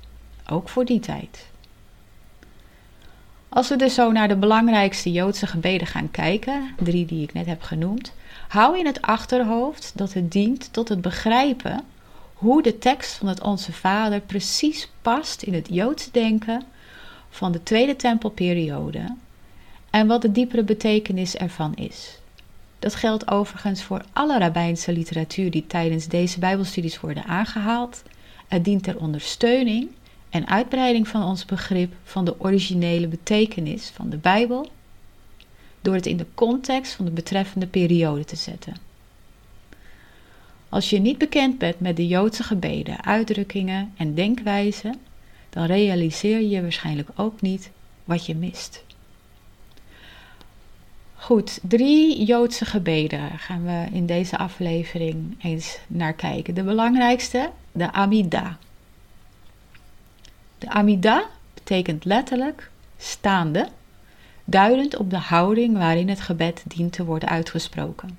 ook 0.49 0.69
voor 0.69 0.85
die 0.85 0.99
tijd. 0.99 1.47
Als 3.49 3.69
we 3.69 3.75
dus 3.75 3.93
zo 3.93 4.11
naar 4.11 4.27
de 4.27 4.35
belangrijkste 4.35 5.11
Joodse 5.11 5.47
gebeden 5.47 5.87
gaan 5.87 6.11
kijken, 6.11 6.75
drie 6.83 7.05
die 7.05 7.23
ik 7.23 7.33
net 7.33 7.45
heb 7.45 7.61
genoemd, 7.61 8.13
hou 8.47 8.79
in 8.79 8.85
het 8.85 9.01
achterhoofd 9.01 9.91
dat 9.95 10.13
het 10.13 10.31
dient 10.31 10.73
tot 10.73 10.89
het 10.89 11.01
begrijpen 11.01 11.83
hoe 12.41 12.61
de 12.61 12.77
tekst 12.77 13.13
van 13.13 13.27
het 13.27 13.41
Onze 13.41 13.73
Vader 13.73 14.19
precies 14.19 14.89
past 15.01 15.41
in 15.41 15.53
het 15.53 15.67
Joodse 15.71 16.11
denken 16.11 16.63
van 17.29 17.51
de 17.51 17.63
Tweede 17.63 17.95
Tempelperiode 17.95 19.15
en 19.89 20.07
wat 20.07 20.21
de 20.21 20.31
diepere 20.31 20.63
betekenis 20.63 21.35
ervan 21.35 21.75
is. 21.75 22.19
Dat 22.79 22.95
geldt 22.95 23.31
overigens 23.31 23.83
voor 23.83 24.01
alle 24.13 24.39
rabbijnse 24.39 24.91
literatuur 24.91 25.51
die 25.51 25.67
tijdens 25.67 26.07
deze 26.07 26.39
Bijbelstudies 26.39 26.99
worden 26.99 27.25
aangehaald. 27.25 28.03
Het 28.47 28.65
dient 28.65 28.83
ter 28.83 28.97
ondersteuning 28.97 29.89
en 30.29 30.47
uitbreiding 30.47 31.07
van 31.07 31.23
ons 31.23 31.45
begrip 31.45 31.93
van 32.03 32.25
de 32.25 32.39
originele 32.39 33.07
betekenis 33.07 33.91
van 33.95 34.09
de 34.09 34.17
Bijbel, 34.17 34.71
door 35.81 35.93
het 35.93 36.05
in 36.05 36.17
de 36.17 36.27
context 36.33 36.93
van 36.93 37.05
de 37.05 37.11
betreffende 37.11 37.67
periode 37.67 38.25
te 38.25 38.35
zetten. 38.35 38.90
Als 40.71 40.89
je 40.89 40.99
niet 40.99 41.17
bekend 41.17 41.57
bent 41.57 41.79
met 41.79 41.95
de 41.95 42.07
Joodse 42.07 42.43
gebeden, 42.43 43.03
uitdrukkingen 43.03 43.93
en 43.97 44.15
denkwijzen, 44.15 44.95
dan 45.49 45.65
realiseer 45.65 46.41
je 46.41 46.61
waarschijnlijk 46.61 47.09
ook 47.15 47.41
niet 47.41 47.71
wat 48.03 48.25
je 48.25 48.35
mist. 48.35 48.83
Goed, 51.15 51.59
drie 51.61 52.25
Joodse 52.25 52.65
gebeden 52.65 53.39
gaan 53.39 53.63
we 53.63 53.85
in 53.91 54.05
deze 54.05 54.37
aflevering 54.37 55.43
eens 55.43 55.77
naar 55.87 56.13
kijken. 56.13 56.53
De 56.53 56.63
belangrijkste, 56.63 57.51
de 57.71 57.91
Amidah. 57.91 58.53
De 60.57 60.69
Amida 60.69 61.25
betekent 61.53 62.05
letterlijk 62.05 62.69
staande, 62.97 63.67
duidend 64.43 64.97
op 64.97 65.09
de 65.09 65.17
houding 65.17 65.77
waarin 65.77 66.09
het 66.09 66.21
gebed 66.21 66.63
dient 66.67 66.93
te 66.93 67.05
worden 67.05 67.29
uitgesproken. 67.29 68.17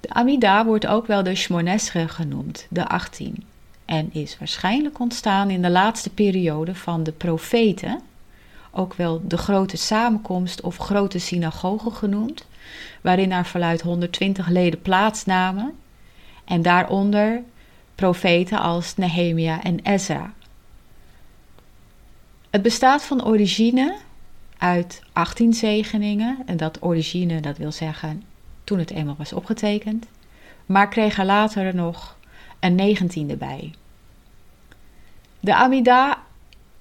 De 0.00 0.08
Amida 0.08 0.64
wordt 0.64 0.86
ook 0.86 1.06
wel 1.06 1.22
de 1.22 1.34
Shmonesre 1.34 2.08
genoemd, 2.08 2.66
de 2.70 2.88
18, 2.88 3.44
en 3.84 4.12
is 4.12 4.38
waarschijnlijk 4.38 4.98
ontstaan 4.98 5.50
in 5.50 5.62
de 5.62 5.70
laatste 5.70 6.10
periode 6.10 6.74
van 6.74 7.02
de 7.02 7.12
profeten, 7.12 8.00
ook 8.70 8.94
wel 8.94 9.22
de 9.24 9.36
grote 9.36 9.76
samenkomst 9.76 10.60
of 10.60 10.76
grote 10.76 11.18
synagoge 11.18 11.90
genoemd, 11.90 12.46
waarin 13.00 13.28
naar 13.28 13.46
verluid 13.46 13.80
120 13.80 14.48
leden 14.48 14.82
plaatsnamen, 14.82 15.74
en 16.44 16.62
daaronder 16.62 17.42
profeten 17.94 18.58
als 18.58 18.96
Nehemia 18.96 19.62
en 19.62 19.80
Ezra. 19.82 20.32
Het 22.50 22.62
bestaat 22.62 23.04
van 23.04 23.24
origine 23.24 23.96
uit 24.58 25.02
18 25.12 25.54
zegeningen. 25.54 26.38
En 26.46 26.56
dat 26.56 26.82
origine, 26.82 27.40
dat 27.40 27.56
wil 27.56 27.72
zeggen 27.72 28.22
toen 28.68 28.78
het 28.78 28.90
eenmaal 28.90 29.14
was 29.18 29.32
opgetekend. 29.32 30.06
Maar 30.66 30.88
kreeg 30.88 31.18
er 31.18 31.24
later 31.24 31.74
nog 31.74 32.16
een 32.60 32.74
negentiende 32.74 33.36
bij. 33.36 33.74
De 35.40 35.54
Amida 35.54 36.22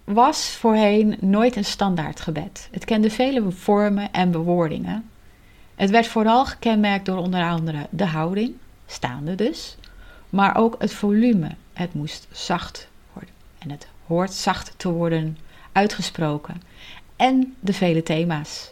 was 0.04 0.50
voorheen 0.50 1.18
nooit 1.20 1.56
een 1.56 1.66
standaard 1.66 2.20
gebed. 2.20 2.68
Het 2.72 2.86
kende 2.86 3.10
vele 3.10 3.52
vormen 3.52 4.12
en 4.12 4.32
bewoordingen. 4.32 5.10
Het 5.76 5.90
werd 5.90 6.08
vooral 6.08 6.46
gekenmerkt 6.46 7.06
door 7.06 7.18
onder 7.18 7.50
andere 7.50 7.88
de 7.90 8.06
houding, 8.06 8.56
staande 8.86 9.36
dus, 9.36 9.78
maar 10.30 10.56
ook 10.56 10.76
het 10.80 10.94
volume. 10.94 11.50
Het 11.74 11.94
moest 11.94 12.28
zacht 12.32 12.90
worden 13.14 13.34
en 13.58 13.70
het 13.72 13.88
hoort 14.08 14.34
zacht 14.34 14.74
te 14.78 14.90
worden 14.90 15.38
uitgesproken 15.72 16.62
en 17.16 17.56
de 17.60 17.74
vele 17.74 18.04
thema's. 18.04 18.72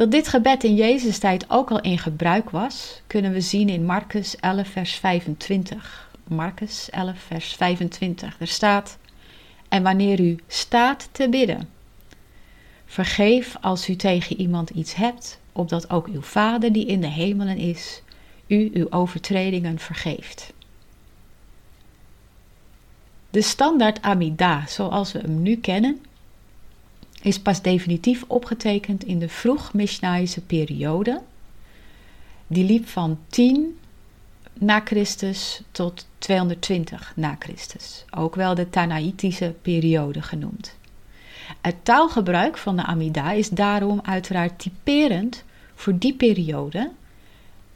Dat 0.00 0.10
dit 0.10 0.28
gebed 0.28 0.64
in 0.64 0.74
Jezus 0.74 1.18
tijd 1.18 1.50
ook 1.50 1.70
al 1.70 1.80
in 1.80 1.98
gebruik 1.98 2.50
was, 2.50 3.00
kunnen 3.06 3.32
we 3.32 3.40
zien 3.40 3.68
in 3.68 3.84
Marcus 3.84 4.36
11, 4.36 4.68
vers 4.68 4.94
25. 4.94 6.10
Marcus 6.28 6.90
11, 6.90 7.18
vers 7.18 7.52
25. 7.52 8.36
Er 8.40 8.46
staat: 8.46 8.98
En 9.68 9.82
wanneer 9.82 10.20
u 10.20 10.38
staat 10.46 11.08
te 11.12 11.28
bidden, 11.28 11.68
vergeef 12.86 13.56
als 13.60 13.88
u 13.88 13.96
tegen 13.96 14.40
iemand 14.40 14.70
iets 14.70 14.94
hebt, 14.94 15.40
opdat 15.52 15.90
ook 15.90 16.06
uw 16.06 16.22
Vader 16.22 16.72
die 16.72 16.86
in 16.86 17.00
de 17.00 17.10
hemelen 17.10 17.56
is, 17.56 18.02
u 18.46 18.70
uw 18.72 18.86
overtredingen 18.90 19.78
vergeeft. 19.78 20.52
De 23.30 23.42
standaard 23.42 24.02
Amida, 24.02 24.66
zoals 24.66 25.12
we 25.12 25.18
hem 25.18 25.42
nu 25.42 25.56
kennen, 25.56 26.00
is 27.22 27.40
pas 27.40 27.62
definitief 27.62 28.24
opgetekend 28.26 29.04
in 29.04 29.18
de 29.18 29.28
vroeg 29.28 29.72
Mishnaïsche 29.72 30.40
periode. 30.40 31.20
Die 32.46 32.64
liep 32.64 32.88
van 32.88 33.18
10 33.28 33.78
na 34.52 34.80
Christus 34.84 35.62
tot 35.70 36.06
220 36.18 37.12
na 37.16 37.36
Christus, 37.38 38.04
ook 38.10 38.34
wel 38.34 38.54
de 38.54 38.70
Tanaitische 38.70 39.54
periode 39.62 40.22
genoemd. 40.22 40.76
Het 41.60 41.76
taalgebruik 41.82 42.58
van 42.58 42.76
de 42.76 42.82
Amida 42.82 43.32
is 43.32 43.48
daarom 43.48 44.00
uiteraard 44.02 44.58
typerend 44.58 45.44
voor 45.74 45.98
die 45.98 46.14
periode, 46.14 46.90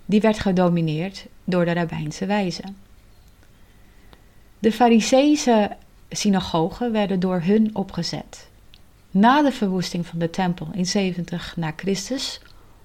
die 0.06 0.20
werd 0.20 0.38
gedomineerd 0.38 1.26
door 1.44 1.64
de 1.64 1.72
rabbijnse 1.72 2.26
wijze. 2.26 2.62
De 4.58 4.72
Fariseese 4.72 5.76
synagogen 6.10 6.92
werden 6.92 7.20
door 7.20 7.40
hun 7.40 7.70
opgezet. 7.72 8.48
Na 9.14 9.42
de 9.42 9.52
verwoesting 9.52 10.06
van 10.06 10.18
de 10.18 10.30
tempel 10.30 10.68
in 10.72 10.86
70 10.86 11.56
na 11.56 11.72
Christus 11.76 12.40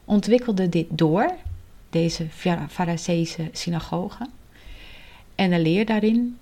ontwikkelde 0.06 0.70
dit 0.70 0.86
door, 0.90 1.36
deze 1.90 2.28
Fariseese 2.70 3.50
synagogen, 3.52 4.30
en 5.36 5.50
de 5.50 5.60
leer 5.60 5.86
daarin, 5.86 6.38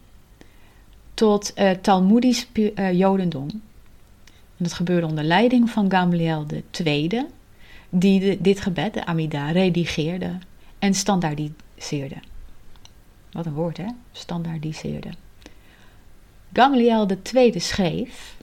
tot 1.14 1.54
uh, 1.56 1.72
Talmudisch 1.72 2.48
uh, 2.54 2.94
Jodendom. 2.94 3.50
En 4.58 4.64
dat 4.64 4.74
gebeurde 4.74 5.08
onder 5.08 5.24
leiding 5.24 5.70
van 5.70 5.92
Gamliel 5.92 6.46
II, 6.84 7.26
die 7.90 8.42
dit 8.42 8.60
gebed, 8.60 8.94
de 8.94 9.06
Amida, 9.06 9.52
redigeerde 9.52 10.38
en 10.80 10.94
standaardiseerde. 10.94 12.18
Wat 13.32 13.46
een 13.46 13.54
woord, 13.54 13.78
hè? 13.78 13.88
Standaardiseerde. 14.12 15.10
Gamliel 16.54 17.08
II 17.34 17.60
schreef, 17.60 18.37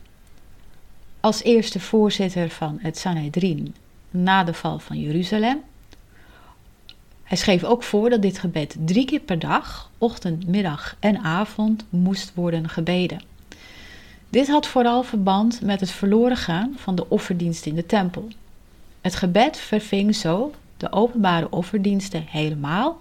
als 1.25 1.43
eerste 1.43 1.81
voorzitter 1.81 2.51
van 2.51 2.79
het 2.81 2.99
Sanhedrin 2.99 3.75
na 4.11 4.45
de 4.45 4.55
val 4.55 4.79
van 4.79 5.01
Jeruzalem. 5.01 5.61
Hij 7.23 7.37
schreef 7.37 7.65
ook 7.65 7.83
voor 7.83 8.11
dat 8.11 8.23
dit 8.23 8.39
gebed 8.39 8.77
drie 8.85 9.05
keer 9.05 9.21
per 9.21 9.39
dag, 9.39 9.91
ochtend, 9.99 10.47
middag 10.47 10.97
en 11.01 11.19
avond, 11.19 11.85
moest 11.89 12.35
worden 12.35 12.69
gebeden. 12.69 13.23
Dit 14.29 14.49
had 14.49 14.67
vooral 14.67 15.03
verband 15.03 15.61
met 15.61 15.81
het 15.81 15.91
verloren 15.91 16.37
gaan 16.37 16.73
van 16.77 16.95
de 16.95 17.09
offerdienst 17.09 17.67
in 17.67 17.75
de 17.75 17.87
tempel. 17.87 18.29
Het 19.01 19.15
gebed 19.15 19.59
verving 19.59 20.17
zo 20.17 20.53
de 20.77 20.93
openbare 20.93 21.51
offerdiensten 21.51 22.25
helemaal 22.29 23.01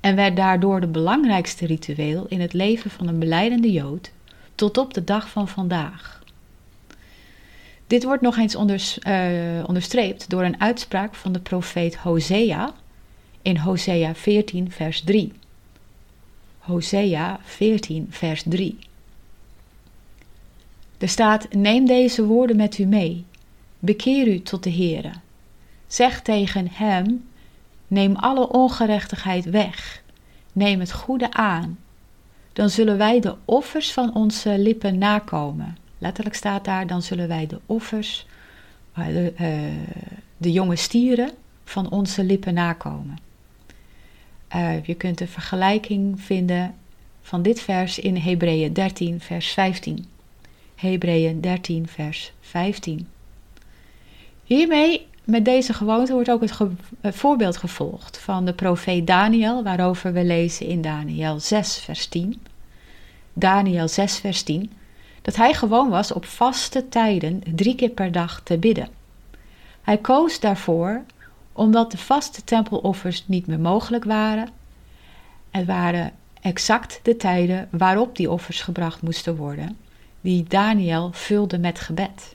en 0.00 0.16
werd 0.16 0.36
daardoor 0.36 0.80
de 0.80 0.86
belangrijkste 0.86 1.66
ritueel 1.66 2.26
in 2.28 2.40
het 2.40 2.52
leven 2.52 2.90
van 2.90 3.08
een 3.08 3.18
beleidende 3.18 3.72
Jood 3.72 4.10
tot 4.54 4.78
op 4.78 4.94
de 4.94 5.04
dag 5.04 5.28
van 5.28 5.48
vandaag. 5.48 6.17
Dit 7.88 8.04
wordt 8.04 8.22
nog 8.22 8.36
eens 8.36 8.54
uh, 8.56 9.64
onderstreept 9.66 10.30
door 10.30 10.42
een 10.42 10.60
uitspraak 10.60 11.14
van 11.14 11.32
de 11.32 11.40
profeet 11.40 11.96
Hosea 11.96 12.72
in 13.42 13.56
Hosea 13.56 14.14
14, 14.14 14.70
vers 14.70 15.00
3. 15.00 15.32
Hosea 16.58 17.40
14, 17.42 18.06
vers 18.10 18.42
3. 18.46 18.78
Er 20.98 21.08
staat: 21.08 21.52
Neem 21.52 21.86
deze 21.86 22.24
woorden 22.24 22.56
met 22.56 22.78
u 22.78 22.84
mee. 22.84 23.24
Bekeer 23.78 24.28
u 24.28 24.40
tot 24.40 24.62
de 24.62 24.72
Heere. 24.72 25.12
Zeg 25.86 26.22
tegen 26.22 26.68
hem: 26.72 27.28
Neem 27.86 28.16
alle 28.16 28.48
ongerechtigheid 28.48 29.44
weg. 29.44 30.02
Neem 30.52 30.80
het 30.80 30.92
goede 30.92 31.32
aan. 31.32 31.78
Dan 32.52 32.70
zullen 32.70 32.98
wij 32.98 33.20
de 33.20 33.34
offers 33.44 33.92
van 33.92 34.14
onze 34.14 34.58
lippen 34.58 34.98
nakomen. 34.98 35.76
Letterlijk 35.98 36.36
staat 36.36 36.64
daar: 36.64 36.86
dan 36.86 37.02
zullen 37.02 37.28
wij 37.28 37.46
de 37.46 37.60
offers, 37.66 38.26
eh, 38.92 39.06
de, 39.06 39.32
uh, 39.40 39.58
de 40.36 40.52
jonge 40.52 40.76
stieren 40.76 41.30
van 41.64 41.90
onze 41.90 42.24
lippen 42.24 42.54
nakomen. 42.54 43.18
Uh, 44.56 44.84
je 44.84 44.94
kunt 44.94 45.20
een 45.20 45.28
vergelijking 45.28 46.20
vinden 46.20 46.74
van 47.22 47.42
dit 47.42 47.60
vers 47.60 47.98
in 47.98 48.16
Hebreeën 48.16 48.72
13, 48.72 49.20
vers 49.20 49.50
15. 49.50 50.04
Hebreeën 50.74 51.40
13, 51.40 51.88
vers 51.88 52.32
15. 52.40 53.08
Hiermee, 54.44 55.06
met 55.24 55.44
deze 55.44 55.72
gewoonte, 55.72 56.12
wordt 56.12 56.30
ook 56.30 56.40
het, 56.40 56.58
het 57.00 57.14
voorbeeld 57.14 57.56
gevolgd 57.56 58.18
van 58.18 58.44
de 58.44 58.52
profeet 58.52 59.06
Daniel, 59.06 59.62
waarover 59.62 60.12
we 60.12 60.24
lezen 60.24 60.66
in 60.66 60.82
Daniel 60.82 61.40
6, 61.40 61.78
vers 61.78 62.06
10. 62.06 62.42
Daniel 63.32 63.88
6, 63.88 64.18
vers 64.18 64.42
10 64.42 64.72
dat 65.28 65.36
hij 65.36 65.54
gewoon 65.54 65.88
was 65.88 66.12
op 66.12 66.24
vaste 66.24 66.88
tijden 66.88 67.42
drie 67.54 67.74
keer 67.74 67.88
per 67.88 68.12
dag 68.12 68.40
te 68.44 68.58
bidden. 68.58 68.88
Hij 69.82 69.98
koos 69.98 70.40
daarvoor 70.40 71.02
omdat 71.52 71.90
de 71.90 71.98
vaste 71.98 72.44
tempeloffers 72.44 73.24
niet 73.26 73.46
meer 73.46 73.60
mogelijk 73.60 74.04
waren. 74.04 74.48
Het 75.50 75.66
waren 75.66 76.12
exact 76.40 77.00
de 77.02 77.16
tijden 77.16 77.68
waarop 77.70 78.16
die 78.16 78.30
offers 78.30 78.60
gebracht 78.60 79.02
moesten 79.02 79.36
worden, 79.36 79.76
die 80.20 80.44
Daniel 80.48 81.10
vulde 81.12 81.58
met 81.58 81.80
gebed. 81.80 82.34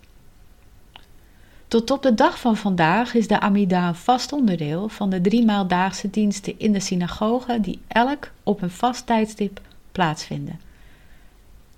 Tot 1.67 1.91
op 1.91 2.01
de 2.01 2.13
dag 2.13 2.39
van 2.39 2.58
vandaag 2.58 3.13
is 3.13 3.27
de 3.27 3.39
Amida 3.39 3.88
een 3.88 3.95
vast 3.95 4.34
onderdeel 4.34 4.89
van 4.89 5.10
de 5.10 5.21
driemaaldaagse 5.21 6.10
diensten 6.10 6.60
in 6.60 6.73
de 6.73 6.79
synagoge 6.79 7.60
die 7.62 7.82
elk 7.88 8.32
op 8.43 8.62
een 8.62 8.71
vast 8.71 9.06
tijdstip 9.06 9.62
plaatsvinden 9.91 10.62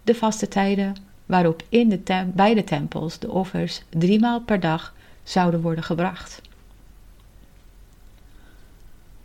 de 0.05 0.15
vaste 0.15 0.47
tijden 0.47 0.95
waarop 1.25 1.63
in 1.69 1.89
de 1.89 2.03
tem 2.03 2.31
beide 2.35 2.63
tempels 2.63 3.19
de 3.19 3.31
offers 3.31 3.81
driemaal 3.89 4.41
per 4.41 4.59
dag 4.59 4.93
zouden 5.23 5.61
worden 5.61 5.83
gebracht. 5.83 6.41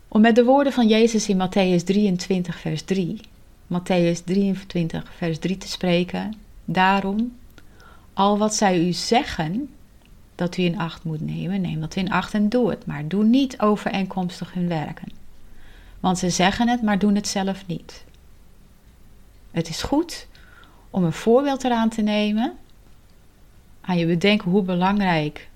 Om 0.07 0.21
met 0.21 0.35
de 0.35 0.43
woorden 0.43 0.73
van 0.73 0.87
Jezus 0.87 1.29
in 1.29 1.37
Matthäus 1.37 1.83
23, 1.83 2.59
vers 2.59 2.81
3, 2.81 3.19
Matthäus 3.67 4.23
23, 4.25 5.11
vers 5.15 5.39
3 5.39 5.57
te 5.57 5.67
spreken, 5.67 6.33
daarom, 6.65 7.37
al 8.13 8.37
wat 8.37 8.55
zij 8.55 8.85
u 8.87 8.93
zeggen 8.93 9.69
dat 10.35 10.57
u 10.57 10.63
in 10.63 10.79
acht 10.79 11.03
moet 11.03 11.21
nemen, 11.21 11.61
neem 11.61 11.79
dat 11.79 11.95
in 11.95 12.11
acht 12.11 12.33
en 12.33 12.49
doe 12.49 12.69
het, 12.69 12.85
maar 12.85 13.07
doe 13.07 13.23
niet 13.23 13.59
overeenkomstig 13.59 14.53
hun 14.53 14.67
werken. 14.67 15.11
Want 15.99 16.17
ze 16.17 16.29
zeggen 16.29 16.67
het, 16.67 16.81
maar 16.81 16.99
doen 16.99 17.15
het 17.15 17.27
zelf 17.27 17.67
niet. 17.67 18.03
Het 19.51 19.69
is 19.69 19.81
goed 19.81 20.27
om 20.91 21.03
een 21.03 21.13
voorbeeld 21.13 21.63
eraan 21.63 21.89
te 21.89 22.01
nemen, 22.01 22.57
aan 23.81 23.97
je 23.97 24.05
bedenken 24.05 24.51
hoe 24.51 24.61
belangrijk 24.61 25.49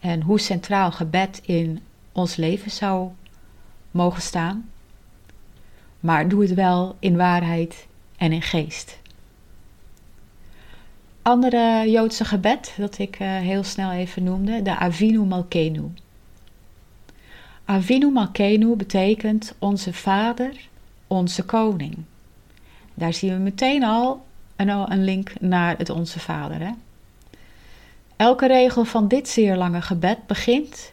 en 0.00 0.22
hoe 0.22 0.40
centraal 0.40 0.92
gebed 0.92 1.40
in 1.44 1.80
ons 2.12 2.36
leven 2.36 2.70
zou 2.70 3.08
mogen 3.90 4.22
staan. 4.22 4.68
Maar 6.00 6.28
doe 6.28 6.42
het 6.42 6.54
wel 6.54 6.96
in 6.98 7.16
waarheid 7.16 7.86
en 8.16 8.32
in 8.32 8.42
geest. 8.42 8.98
Andere 11.22 11.90
Joodse 11.90 12.24
gebed 12.24 12.74
dat 12.78 12.98
ik 12.98 13.20
uh, 13.20 13.36
heel 13.36 13.62
snel 13.62 13.90
even 13.90 14.22
noemde, 14.22 14.62
de 14.62 14.76
Avinu 14.76 15.18
Malkenu. 15.18 15.82
Avinu 17.64 18.10
Malkenu 18.10 18.76
betekent 18.76 19.54
onze 19.58 19.92
vader, 19.92 20.68
onze 21.06 21.44
koning. 21.44 21.96
Daar 22.94 23.12
zien 23.12 23.32
we 23.32 23.38
meteen 23.38 23.84
al 23.84 24.26
en 24.60 24.68
al 24.68 24.90
een 24.90 25.04
link 25.04 25.32
naar 25.40 25.76
het 25.78 25.90
Onze 25.90 26.18
Vader. 26.18 26.60
Hè? 26.60 26.70
Elke 28.16 28.46
regel 28.46 28.84
van 28.84 29.08
dit 29.08 29.28
zeer 29.28 29.56
lange 29.56 29.82
gebed 29.82 30.26
begint 30.26 30.92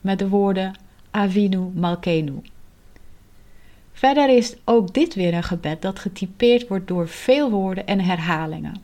met 0.00 0.18
de 0.18 0.28
woorden 0.28 0.74
Avinu 1.10 1.58
Malkenu. 1.58 2.42
Verder 3.92 4.36
is 4.36 4.56
ook 4.64 4.94
dit 4.94 5.14
weer 5.14 5.34
een 5.34 5.42
gebed 5.42 5.82
dat 5.82 5.98
getypeerd 5.98 6.68
wordt 6.68 6.88
door 6.88 7.08
veel 7.08 7.50
woorden 7.50 7.86
en 7.86 8.00
herhalingen. 8.00 8.82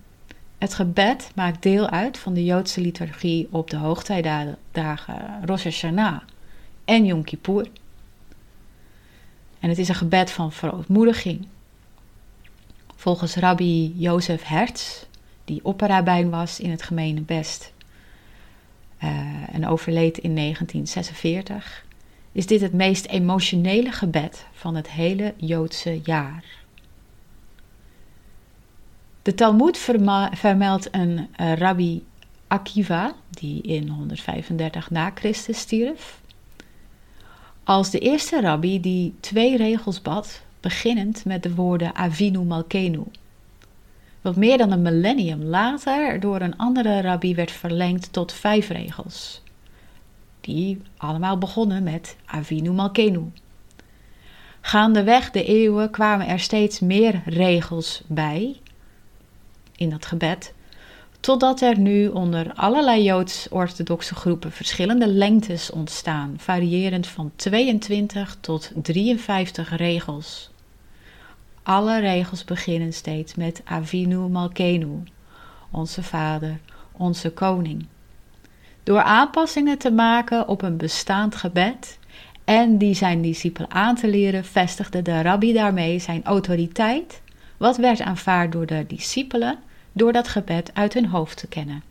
Het 0.58 0.74
gebed 0.74 1.30
maakt 1.34 1.62
deel 1.62 1.88
uit 1.88 2.18
van 2.18 2.34
de 2.34 2.44
Joodse 2.44 2.80
liturgie 2.80 3.48
op 3.50 3.70
de 3.70 3.76
hoogtijdagen 3.76 5.28
Rosh 5.44 5.64
Hashanah 5.64 6.20
en 6.84 7.04
Yom 7.04 7.24
Kippur. 7.24 7.68
En 9.60 9.68
het 9.68 9.78
is 9.78 9.88
een 9.88 9.94
gebed 9.94 10.30
van 10.30 10.52
verootmoediging, 10.52 11.46
Volgens 13.02 13.34
rabbi 13.34 13.94
Jozef 13.96 14.42
Hertz, 14.44 15.04
die 15.44 15.64
opperrabijn 15.64 16.30
was 16.30 16.60
in 16.60 16.70
het 16.70 16.82
gemeene 16.82 17.20
Best 17.20 17.72
uh, 19.04 19.10
en 19.52 19.66
overleed 19.66 20.18
in 20.18 20.34
1946, 20.34 21.84
is 22.32 22.46
dit 22.46 22.60
het 22.60 22.72
meest 22.72 23.06
emotionele 23.06 23.92
gebed 23.92 24.46
van 24.52 24.74
het 24.74 24.90
hele 24.90 25.34
Joodse 25.36 26.00
jaar. 26.04 26.44
De 29.22 29.34
Talmud 29.34 29.78
vermeldt 30.32 30.88
een 30.90 31.28
uh, 31.40 31.54
rabbi 31.54 32.04
Akiva, 32.46 33.14
die 33.30 33.62
in 33.62 33.88
135 33.88 34.90
na 34.90 35.10
Christus 35.14 35.58
stierf, 35.58 36.20
als 37.64 37.90
de 37.90 37.98
eerste 37.98 38.40
rabbi 38.40 38.80
die 38.80 39.14
twee 39.20 39.56
regels 39.56 40.02
bad 40.02 40.42
beginnend 40.62 41.24
met 41.24 41.42
de 41.42 41.54
woorden 41.54 41.94
Avinu 41.94 42.38
Malkenu. 42.38 43.02
Wat 44.20 44.36
meer 44.36 44.58
dan 44.58 44.72
een 44.72 44.82
millennium 44.82 45.42
later 45.42 46.20
door 46.20 46.40
een 46.40 46.56
andere 46.56 47.00
rabbi 47.00 47.34
werd 47.34 47.50
verlengd 47.50 48.12
tot 48.12 48.32
vijf 48.32 48.68
regels, 48.68 49.42
die 50.40 50.82
allemaal 50.96 51.38
begonnen 51.38 51.82
met 51.82 52.16
Avinu 52.24 52.70
Malkenu. 52.70 53.32
Gaandeweg 54.60 55.30
de 55.30 55.44
eeuwen 55.44 55.90
kwamen 55.90 56.26
er 56.26 56.40
steeds 56.40 56.80
meer 56.80 57.22
regels 57.24 58.02
bij 58.06 58.56
in 59.76 59.90
dat 59.90 60.06
gebed, 60.06 60.54
totdat 61.20 61.60
er 61.60 61.78
nu 61.78 62.08
onder 62.08 62.52
allerlei 62.54 63.02
Joods-orthodoxe 63.02 64.14
groepen 64.14 64.52
verschillende 64.52 65.06
lengtes 65.06 65.70
ontstaan, 65.70 66.34
variërend 66.38 67.06
van 67.06 67.32
22 67.36 68.36
tot 68.40 68.72
53 68.82 69.76
regels 69.76 70.50
Alle 71.62 72.00
regels 72.00 72.44
beginnen 72.44 72.92
steeds 72.92 73.34
met 73.34 73.60
Avinu 73.64 74.16
Malkenu, 74.16 75.02
onze 75.70 76.02
Vader, 76.02 76.58
onze 76.92 77.30
Koning. 77.30 77.86
Door 78.82 79.02
aanpassingen 79.02 79.78
te 79.78 79.90
maken 79.90 80.48
op 80.48 80.62
een 80.62 80.76
bestaand 80.76 81.36
gebed 81.36 81.98
en 82.44 82.78
die 82.78 82.94
zijn 82.94 83.22
discipel 83.22 83.68
aan 83.68 83.94
te 83.94 84.08
leren, 84.08 84.44
vestigde 84.44 85.02
de 85.02 85.22
rabbi 85.22 85.52
daarmee 85.52 85.98
zijn 85.98 86.24
autoriteit, 86.24 87.20
wat 87.56 87.76
werd 87.76 88.00
aanvaard 88.00 88.52
door 88.52 88.66
de 88.66 88.84
discipelen, 88.86 89.58
door 89.92 90.12
dat 90.12 90.28
gebed 90.28 90.70
uit 90.74 90.94
hun 90.94 91.06
hoofd 91.06 91.36
te 91.36 91.46
kennen 91.46 91.82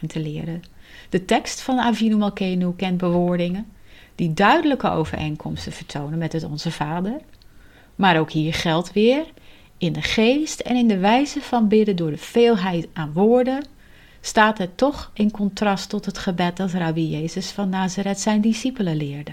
en 0.00 0.08
te 0.08 0.20
leren. 0.20 0.62
De 1.08 1.24
tekst 1.24 1.60
van 1.60 1.78
Avinu 1.78 2.16
Malkenu 2.16 2.72
kent 2.76 2.98
bewoordingen 2.98 3.66
die 4.14 4.34
duidelijke 4.34 4.90
overeenkomsten 4.90 5.72
vertonen 5.72 6.18
met 6.18 6.32
het 6.32 6.44
Onze 6.44 6.70
Vader. 6.70 7.20
Maar 7.98 8.18
ook 8.18 8.30
hier 8.30 8.54
geldt 8.54 8.92
weer, 8.92 9.24
in 9.78 9.92
de 9.92 10.02
geest 10.02 10.60
en 10.60 10.76
in 10.76 10.88
de 10.88 10.98
wijze 10.98 11.40
van 11.40 11.68
bidden 11.68 11.96
door 11.96 12.10
de 12.10 12.18
veelheid 12.18 12.88
aan 12.92 13.12
woorden, 13.12 13.64
staat 14.20 14.58
het 14.58 14.76
toch 14.76 15.10
in 15.14 15.30
contrast 15.30 15.88
tot 15.88 16.04
het 16.04 16.18
gebed 16.18 16.56
dat 16.56 16.72
Rabbi 16.72 17.08
Jezus 17.08 17.50
van 17.50 17.68
Nazareth 17.68 18.20
zijn 18.20 18.40
discipelen 18.40 18.96
leerde. 18.96 19.32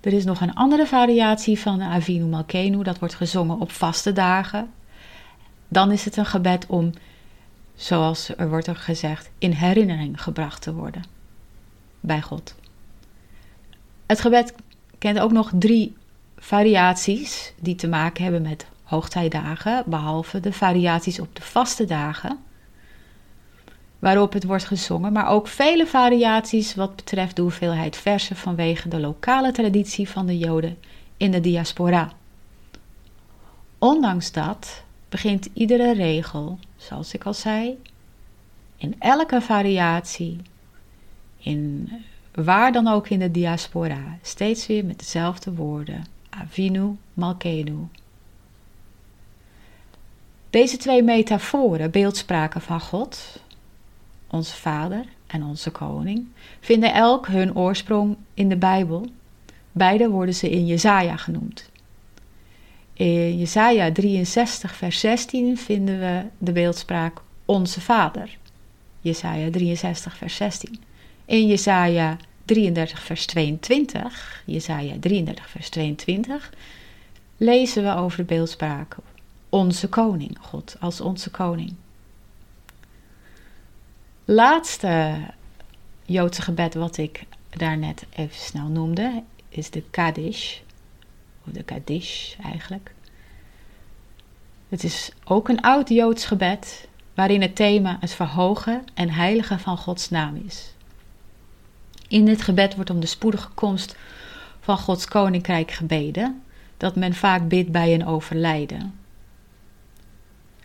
Er 0.00 0.12
is 0.12 0.24
nog 0.24 0.40
een 0.40 0.54
andere 0.54 0.86
variatie 0.86 1.58
van 1.58 1.78
de 1.78 1.84
Avinu 1.84 2.24
Malkenu, 2.24 2.82
dat 2.82 2.98
wordt 2.98 3.14
gezongen 3.14 3.60
op 3.60 3.70
vaste 3.70 4.12
dagen. 4.12 4.70
Dan 5.68 5.92
is 5.92 6.04
het 6.04 6.16
een 6.16 6.26
gebed 6.26 6.66
om, 6.66 6.92
zoals 7.74 8.36
er 8.36 8.48
wordt 8.48 8.66
er 8.66 8.76
gezegd, 8.76 9.30
in 9.38 9.50
herinnering 9.50 10.22
gebracht 10.22 10.62
te 10.62 10.74
worden 10.74 11.02
bij 12.00 12.22
God. 12.22 12.54
Het 14.06 14.20
gebed 14.20 14.54
kent 14.98 15.18
ook 15.18 15.32
nog 15.32 15.50
drie 15.54 15.96
variaties 16.38 17.52
die 17.60 17.74
te 17.74 17.88
maken 17.88 18.22
hebben 18.22 18.42
met 18.42 18.66
hoogtijdagen, 18.82 19.82
behalve 19.86 20.40
de 20.40 20.52
variaties 20.52 21.20
op 21.20 21.36
de 21.36 21.42
vaste 21.42 21.84
dagen, 21.84 22.38
waarop 23.98 24.32
het 24.32 24.44
wordt 24.44 24.64
gezongen, 24.64 25.12
maar 25.12 25.28
ook 25.28 25.48
vele 25.48 25.86
variaties 25.86 26.74
wat 26.74 26.96
betreft 26.96 27.36
de 27.36 27.42
hoeveelheid 27.42 27.96
versen 27.96 28.36
vanwege 28.36 28.88
de 28.88 29.00
lokale 29.00 29.52
traditie 29.52 30.08
van 30.08 30.26
de 30.26 30.38
Joden 30.38 30.78
in 31.16 31.30
de 31.30 31.40
diaspora. 31.40 32.12
Ondanks 33.78 34.32
dat 34.32 34.82
begint 35.08 35.48
iedere 35.52 35.94
regel, 35.94 36.58
zoals 36.76 37.14
ik 37.14 37.24
al 37.24 37.34
zei, 37.34 37.78
in 38.76 38.94
elke 38.98 39.40
variatie, 39.40 40.40
in 41.38 41.90
waar 42.44 42.72
dan 42.72 42.88
ook 42.88 43.08
in 43.08 43.18
de 43.18 43.30
diaspora, 43.30 44.18
steeds 44.22 44.66
weer 44.66 44.84
met 44.84 44.98
dezelfde 44.98 45.54
woorden: 45.54 46.04
Avinu 46.30 46.96
Malkenu. 47.14 47.88
Deze 50.50 50.76
twee 50.76 51.02
metaforen, 51.02 51.90
beeldspraken 51.90 52.60
van 52.60 52.80
God, 52.80 53.40
onze 54.30 54.56
Vader 54.56 55.04
en 55.26 55.42
onze 55.42 55.70
Koning, 55.70 56.26
vinden 56.60 56.94
elk 56.94 57.26
hun 57.26 57.56
oorsprong 57.56 58.16
in 58.34 58.48
de 58.48 58.56
Bijbel. 58.56 59.06
Beide 59.72 60.08
worden 60.08 60.34
ze 60.34 60.50
in 60.50 60.66
Jesaja 60.66 61.16
genoemd. 61.16 61.70
In 62.92 63.38
Jesaja 63.38 63.92
63, 63.92 64.74
vers 64.74 65.00
16 65.00 65.58
vinden 65.58 65.98
we 65.98 66.24
de 66.38 66.52
beeldspraak 66.52 67.22
Onze 67.44 67.80
Vader. 67.80 68.36
Jesaja 69.00 69.50
63, 69.50 70.16
vers 70.16 70.36
16. 70.36 70.80
In 71.26 71.46
Jesaja 71.46 72.16
33, 72.44 73.02
vers 73.02 73.26
22, 73.26 74.42
Jesaja 74.44 74.94
33, 75.00 75.48
vers 75.48 75.68
22, 75.68 76.52
lezen 77.36 77.82
we 77.82 77.94
over 77.94 78.16
de 78.18 78.24
beeldspraak 78.24 78.96
Onze 79.48 79.88
Koning, 79.88 80.38
God 80.40 80.76
als 80.80 81.00
onze 81.00 81.30
Koning 81.30 81.74
laatste 84.26 85.16
Joodse 86.04 86.42
gebed 86.42 86.74
wat 86.74 86.96
ik 86.96 87.24
daarnet 87.50 88.06
even 88.16 88.36
snel 88.36 88.68
noemde, 88.68 89.22
is 89.48 89.70
de 89.70 89.82
Kaddish. 89.90 90.58
Of 91.46 91.52
de 91.52 91.62
Kaddish 91.62 92.34
eigenlijk. 92.42 92.94
Het 94.68 94.84
is 94.84 95.10
ook 95.24 95.48
een 95.48 95.60
oud 95.60 95.88
Joods 95.88 96.24
gebed 96.24 96.88
waarin 97.14 97.42
het 97.42 97.56
thema 97.56 97.96
het 98.00 98.12
verhogen 98.12 98.84
en 98.94 99.10
heiligen 99.10 99.60
van 99.60 99.76
Gods 99.76 100.10
naam 100.10 100.42
is. 100.46 100.74
In 102.08 102.24
dit 102.24 102.42
gebed 102.42 102.74
wordt 102.74 102.90
om 102.90 103.00
de 103.00 103.06
spoedige 103.06 103.48
komst 103.48 103.96
van 104.60 104.78
Gods 104.78 105.06
koninkrijk 105.06 105.70
gebeden, 105.70 106.42
dat 106.76 106.96
men 106.96 107.14
vaak 107.14 107.48
bidt 107.48 107.72
bij 107.72 107.94
een 107.94 108.06
overlijden. 108.06 108.94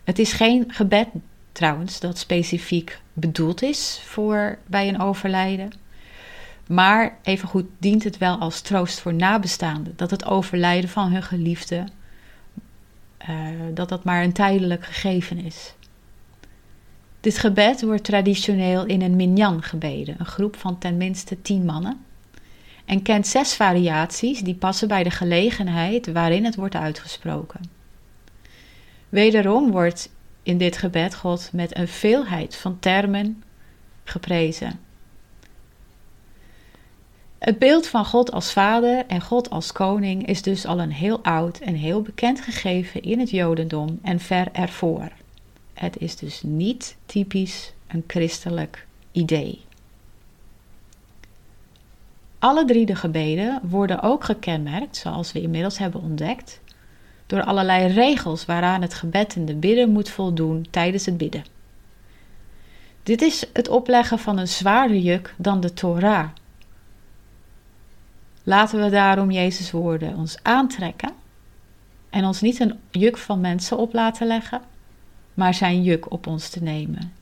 Het 0.04 0.18
is 0.18 0.32
geen 0.32 0.64
gebed 0.68 1.08
trouwens, 1.52 2.00
dat 2.00 2.18
specifiek 2.18 3.00
bedoeld 3.12 3.62
is 3.62 4.00
voor 4.04 4.58
bij 4.66 4.88
een 4.88 5.00
overlijden. 5.00 5.72
Maar 6.66 7.18
evengoed 7.22 7.66
dient 7.78 8.04
het 8.04 8.18
wel 8.18 8.38
als 8.38 8.60
troost 8.60 9.00
voor 9.00 9.14
nabestaanden 9.14 9.92
dat 9.96 10.10
het 10.10 10.24
overlijden 10.24 10.90
van 10.90 11.12
hun 11.12 11.22
geliefde 11.22 11.84
uh, 13.28 13.36
dat 13.74 13.88
dat 13.88 14.04
maar 14.04 14.22
een 14.22 14.32
tijdelijk 14.32 14.84
gegeven 14.84 15.38
is. 15.38 15.74
Dit 17.22 17.38
gebed 17.38 17.82
wordt 17.82 18.04
traditioneel 18.04 18.86
in 18.86 19.02
een 19.02 19.16
minyan 19.16 19.62
gebeden, 19.62 20.14
een 20.18 20.26
groep 20.26 20.56
van 20.56 20.78
tenminste 20.78 21.42
tien 21.42 21.64
mannen, 21.64 22.04
en 22.84 23.02
kent 23.02 23.26
zes 23.26 23.54
variaties 23.54 24.40
die 24.40 24.54
passen 24.54 24.88
bij 24.88 25.02
de 25.02 25.10
gelegenheid 25.10 26.12
waarin 26.12 26.44
het 26.44 26.54
wordt 26.54 26.74
uitgesproken. 26.74 27.60
Wederom 29.08 29.70
wordt 29.70 30.10
in 30.42 30.58
dit 30.58 30.76
gebed 30.76 31.14
God 31.14 31.50
met 31.52 31.76
een 31.76 31.88
veelheid 31.88 32.56
van 32.56 32.78
termen 32.78 33.42
geprezen. 34.04 34.80
Het 37.38 37.58
beeld 37.58 37.86
van 37.86 38.04
God 38.04 38.32
als 38.32 38.52
Vader 38.52 39.06
en 39.06 39.20
God 39.20 39.50
als 39.50 39.72
Koning 39.72 40.26
is 40.26 40.42
dus 40.42 40.66
al 40.66 40.80
een 40.80 40.92
heel 40.92 41.22
oud 41.24 41.58
en 41.58 41.74
heel 41.74 42.02
bekend 42.02 42.40
gegeven 42.40 43.02
in 43.02 43.18
het 43.18 43.30
Jodendom 43.30 43.98
en 44.02 44.20
ver 44.20 44.48
ervoor. 44.52 45.08
Het 45.72 45.98
is 45.98 46.16
dus 46.16 46.42
niet 46.42 46.96
typisch 47.06 47.72
een 47.86 48.04
christelijk 48.06 48.86
idee. 49.12 49.64
Alle 52.38 52.64
drie 52.64 52.86
de 52.86 52.94
gebeden 52.94 53.60
worden 53.62 54.02
ook 54.02 54.24
gekenmerkt, 54.24 54.96
zoals 54.96 55.32
we 55.32 55.40
inmiddels 55.40 55.78
hebben 55.78 56.00
ontdekt, 56.00 56.60
door 57.26 57.44
allerlei 57.44 57.86
regels 57.92 58.44
waaraan 58.44 58.82
het 58.82 58.94
gebed 58.94 59.34
en 59.34 59.44
de 59.44 59.54
bidden 59.54 59.90
moet 59.90 60.08
voldoen 60.08 60.66
tijdens 60.70 61.06
het 61.06 61.16
bidden. 61.16 61.44
Dit 63.02 63.22
is 63.22 63.46
het 63.52 63.68
opleggen 63.68 64.18
van 64.18 64.38
een 64.38 64.48
zwaarder 64.48 64.96
juk 64.96 65.34
dan 65.36 65.60
de 65.60 65.72
Torah. 65.72 66.28
Laten 68.42 68.82
we 68.82 68.90
daarom 68.90 69.30
Jezus' 69.30 69.70
woorden 69.70 70.16
ons 70.16 70.38
aantrekken 70.42 71.12
en 72.10 72.24
ons 72.24 72.40
niet 72.40 72.60
een 72.60 72.78
juk 72.90 73.16
van 73.16 73.40
mensen 73.40 73.78
op 73.78 73.92
laten 73.92 74.26
leggen, 74.26 74.60
maar 75.34 75.54
zijn 75.54 75.82
juk 75.82 76.10
op 76.10 76.26
ons 76.26 76.48
te 76.48 76.62
nemen. 76.62 77.12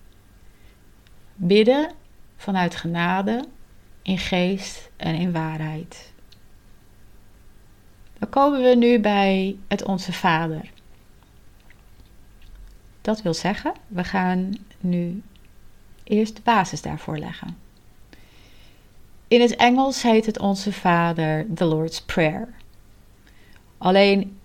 Bidden 1.35 1.91
vanuit 2.37 2.77
genade, 2.77 3.45
in 4.03 4.19
geest 4.19 4.91
en 4.97 5.15
in 5.15 5.33
waarheid. 5.33 6.13
Dan 8.19 8.29
komen 8.29 8.63
we 8.63 8.75
nu 8.75 9.01
bij 9.01 9.57
het 9.69 9.85
Onze 9.85 10.13
Vader. 10.13 10.71
Dat 13.01 13.23
wil 13.23 13.35
zeggen, 13.35 13.73
we 13.87 14.05
gaan 14.05 14.53
nu 14.81 15.23
eerst 16.05 16.37
de 16.37 16.43
basis 16.43 16.83
daarvoor 16.83 17.19
leggen. 17.19 17.57
In 19.29 19.41
het 19.41 19.57
Engels 19.57 20.03
heet 20.03 20.27
het 20.27 20.39
Onze 20.39 20.73
Vader 20.73 21.47
the 21.55 21.65
Lord's 21.65 22.03
Prayer. 22.03 22.49
Alleen 23.79 24.40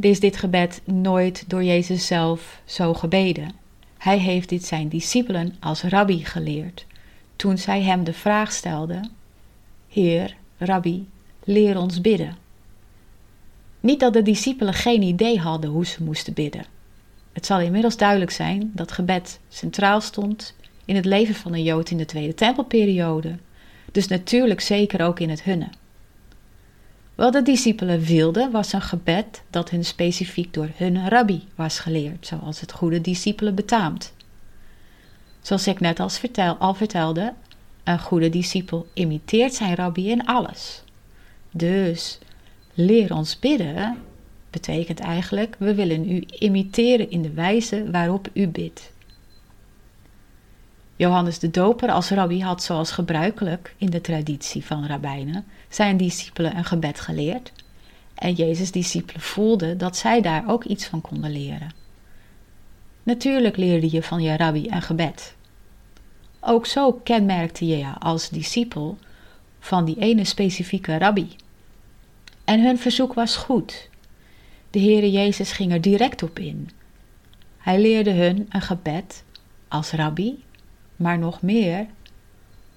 is 0.00 0.20
dit 0.20 0.36
gebed 0.36 0.80
nooit 0.84 1.44
door 1.46 1.64
Jezus 1.64 2.06
zelf 2.06 2.60
zo 2.64 2.94
gebeden. 2.94 3.52
Hij 3.98 4.18
heeft 4.18 4.48
dit 4.48 4.64
zijn 4.64 4.88
discipelen 4.88 5.56
als 5.60 5.82
rabbi 5.82 6.24
geleerd. 6.24 6.86
Toen 7.36 7.58
zij 7.58 7.82
hem 7.82 8.04
de 8.04 8.12
vraag 8.12 8.52
stelden: 8.52 9.10
Heer, 9.88 10.36
rabbi, 10.58 11.08
leer 11.44 11.78
ons 11.78 12.00
bidden. 12.00 12.36
Niet 13.80 14.00
dat 14.00 14.12
de 14.12 14.22
discipelen 14.22 14.74
geen 14.74 15.02
idee 15.02 15.38
hadden 15.38 15.70
hoe 15.70 15.86
ze 15.86 16.02
moesten 16.02 16.32
bidden. 16.32 16.64
Het 17.32 17.46
zal 17.46 17.60
inmiddels 17.60 17.96
duidelijk 17.96 18.30
zijn 18.30 18.70
dat 18.74 18.92
gebed 18.92 19.40
centraal 19.48 20.00
stond 20.00 20.54
in 20.84 20.96
het 20.96 21.04
leven 21.04 21.34
van 21.34 21.52
de 21.52 21.62
Jood 21.62 21.90
in 21.90 21.96
de 21.96 22.04
Tweede 22.04 22.34
Tempelperiode, 22.34 23.36
dus 23.92 24.06
natuurlijk 24.06 24.60
zeker 24.60 25.06
ook 25.06 25.20
in 25.20 25.30
het 25.30 25.42
hunne. 25.42 25.68
Wat 27.14 27.32
de 27.32 27.42
discipelen 27.42 28.00
wilden 28.00 28.50
was 28.50 28.72
een 28.72 28.80
gebed 28.80 29.42
dat 29.50 29.70
hun 29.70 29.84
specifiek 29.84 30.54
door 30.54 30.68
hun 30.74 31.08
rabbi 31.08 31.42
was 31.54 31.78
geleerd, 31.78 32.26
zoals 32.26 32.60
het 32.60 32.72
goede 32.72 33.00
discipelen 33.00 33.54
betaamt. 33.54 34.12
Zoals 35.42 35.66
ik 35.66 35.80
net 35.80 36.00
als 36.00 36.18
vertel, 36.18 36.54
al 36.56 36.74
vertelde, 36.74 37.32
een 37.84 37.98
goede 38.00 38.28
discipel 38.28 38.86
imiteert 38.94 39.54
zijn 39.54 39.74
rabbi 39.74 40.10
in 40.10 40.26
alles. 40.26 40.82
Dus 41.50 42.18
leer 42.74 43.14
ons 43.14 43.38
bidden 43.38 43.98
betekent 44.50 45.00
eigenlijk: 45.00 45.56
we 45.58 45.74
willen 45.74 46.10
u 46.10 46.24
imiteren 46.38 47.10
in 47.10 47.22
de 47.22 47.32
wijze 47.32 47.90
waarop 47.90 48.28
u 48.32 48.48
bidt. 48.48 48.92
Johannes 50.96 51.38
de 51.38 51.50
Doper 51.50 51.90
als 51.90 52.10
rabbi 52.10 52.42
had 52.42 52.62
zoals 52.62 52.90
gebruikelijk 52.90 53.74
in 53.78 53.90
de 53.90 54.00
traditie 54.00 54.64
van 54.64 54.86
rabbijnen 54.86 55.44
zijn 55.74 55.96
discipelen 55.96 56.56
een 56.56 56.64
gebed 56.64 57.00
geleerd. 57.00 57.52
En 58.14 58.32
Jezus' 58.32 58.70
discipelen 58.70 59.20
voelden 59.20 59.78
dat 59.78 59.96
zij 59.96 60.20
daar 60.20 60.44
ook 60.46 60.64
iets 60.64 60.86
van 60.86 61.00
konden 61.00 61.30
leren. 61.30 61.72
Natuurlijk 63.02 63.56
leerde 63.56 63.90
je 63.90 64.02
van 64.02 64.22
je 64.22 64.36
rabbi 64.36 64.68
een 64.70 64.82
gebed. 64.82 65.34
Ook 66.40 66.66
zo 66.66 66.92
kenmerkte 66.92 67.66
je 67.66 67.78
je 67.78 67.92
als 67.98 68.28
discipel 68.28 68.98
van 69.60 69.84
die 69.84 69.98
ene 69.98 70.24
specifieke 70.24 70.98
rabbi. 70.98 71.36
En 72.44 72.62
hun 72.62 72.78
verzoek 72.78 73.14
was 73.14 73.36
goed. 73.36 73.88
De 74.70 74.80
Heere 74.80 75.10
Jezus 75.10 75.52
ging 75.52 75.72
er 75.72 75.80
direct 75.80 76.22
op 76.22 76.38
in. 76.38 76.70
Hij 77.58 77.80
leerde 77.80 78.10
hun 78.10 78.46
een 78.48 78.62
gebed 78.62 79.24
als 79.68 79.90
rabbi, 79.90 80.44
maar 80.96 81.18
nog 81.18 81.42
meer 81.42 81.86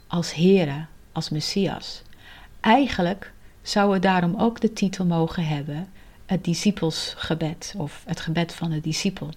als 0.08 0.34
Heere, 0.34 0.86
als 1.12 1.30
Messias. 1.30 2.02
Eigenlijk 2.68 3.32
zou 3.62 3.94
het 3.94 4.02
daarom 4.02 4.36
ook 4.36 4.62
de 4.62 4.74
titel 4.74 5.06
mogen 5.06 5.48
hebben: 5.48 5.90
het 6.26 6.44
discipelsgebed 6.44 7.74
of 7.78 8.04
het 8.06 8.20
gebed 8.20 8.54
van 8.54 8.70
de 8.70 8.82
discipel. 8.82 9.30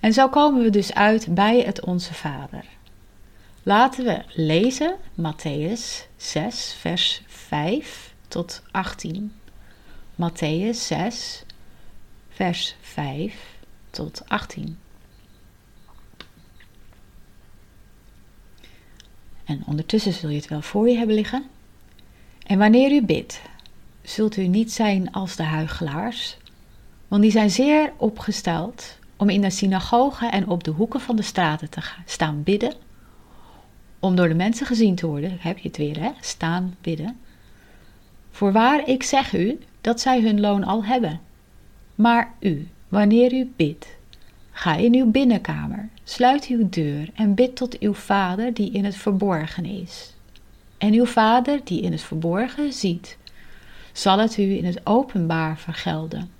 En 0.00 0.12
zo 0.12 0.28
komen 0.28 0.62
we 0.62 0.70
dus 0.70 0.94
uit 0.94 1.34
bij 1.34 1.60
het 1.60 1.84
Onze 1.84 2.14
Vader. 2.14 2.64
Laten 3.62 4.04
we 4.04 4.22
lezen 4.34 4.96
Matthäus 5.20 6.06
6, 6.16 6.74
vers 6.78 7.22
5 7.26 8.14
tot 8.28 8.62
18. 8.70 9.32
Matthäus 10.14 10.76
6, 10.76 11.44
vers 12.28 12.76
5 12.80 13.34
tot 13.90 14.22
18. 14.26 14.78
En 19.48 19.62
ondertussen 19.66 20.12
zul 20.12 20.28
je 20.28 20.36
het 20.36 20.48
wel 20.48 20.62
voor 20.62 20.88
je 20.88 20.96
hebben 20.96 21.14
liggen. 21.14 21.44
En 22.46 22.58
wanneer 22.58 22.92
u 22.92 23.02
bidt, 23.02 23.40
zult 24.02 24.36
u 24.36 24.46
niet 24.46 24.72
zijn 24.72 25.12
als 25.12 25.36
de 25.36 25.42
huigelaars, 25.42 26.36
want 27.08 27.22
die 27.22 27.30
zijn 27.30 27.50
zeer 27.50 27.92
opgesteld 27.96 28.98
om 29.16 29.28
in 29.28 29.40
de 29.40 29.50
synagogen 29.50 30.32
en 30.32 30.48
op 30.48 30.64
de 30.64 30.70
hoeken 30.70 31.00
van 31.00 31.16
de 31.16 31.22
straten 31.22 31.70
te 31.70 31.80
staan 32.04 32.42
bidden, 32.42 32.74
om 33.98 34.16
door 34.16 34.28
de 34.28 34.34
mensen 34.34 34.66
gezien 34.66 34.94
te 34.94 35.06
worden. 35.06 35.36
Heb 35.40 35.58
je 35.58 35.68
het 35.68 35.76
weer, 35.76 36.00
hè? 36.00 36.10
Staan 36.20 36.76
bidden. 36.80 37.18
Voorwaar, 38.30 38.88
ik 38.88 39.02
zeg 39.02 39.34
u 39.34 39.58
dat 39.80 40.00
zij 40.00 40.20
hun 40.20 40.40
loon 40.40 40.64
al 40.64 40.84
hebben. 40.84 41.20
Maar 41.94 42.34
u, 42.40 42.68
wanneer 42.88 43.32
u 43.32 43.52
bidt, 43.56 43.86
ga 44.58 44.74
in 44.76 44.94
uw 44.94 45.10
binnenkamer, 45.10 45.88
sluit 46.04 46.46
uw 46.46 46.68
deur 46.68 47.08
en 47.14 47.34
bid 47.34 47.56
tot 47.56 47.78
uw 47.78 47.94
vader 47.94 48.54
die 48.54 48.70
in 48.70 48.84
het 48.84 48.96
verborgen 48.96 49.64
is. 49.64 50.14
En 50.78 50.92
uw 50.92 51.06
vader 51.06 51.60
die 51.64 51.80
in 51.80 51.92
het 51.92 52.00
verborgen 52.00 52.72
ziet, 52.72 53.16
zal 53.92 54.18
het 54.18 54.36
u 54.36 54.56
in 54.56 54.64
het 54.64 54.86
openbaar 54.86 55.58
vergelden. 55.58 56.30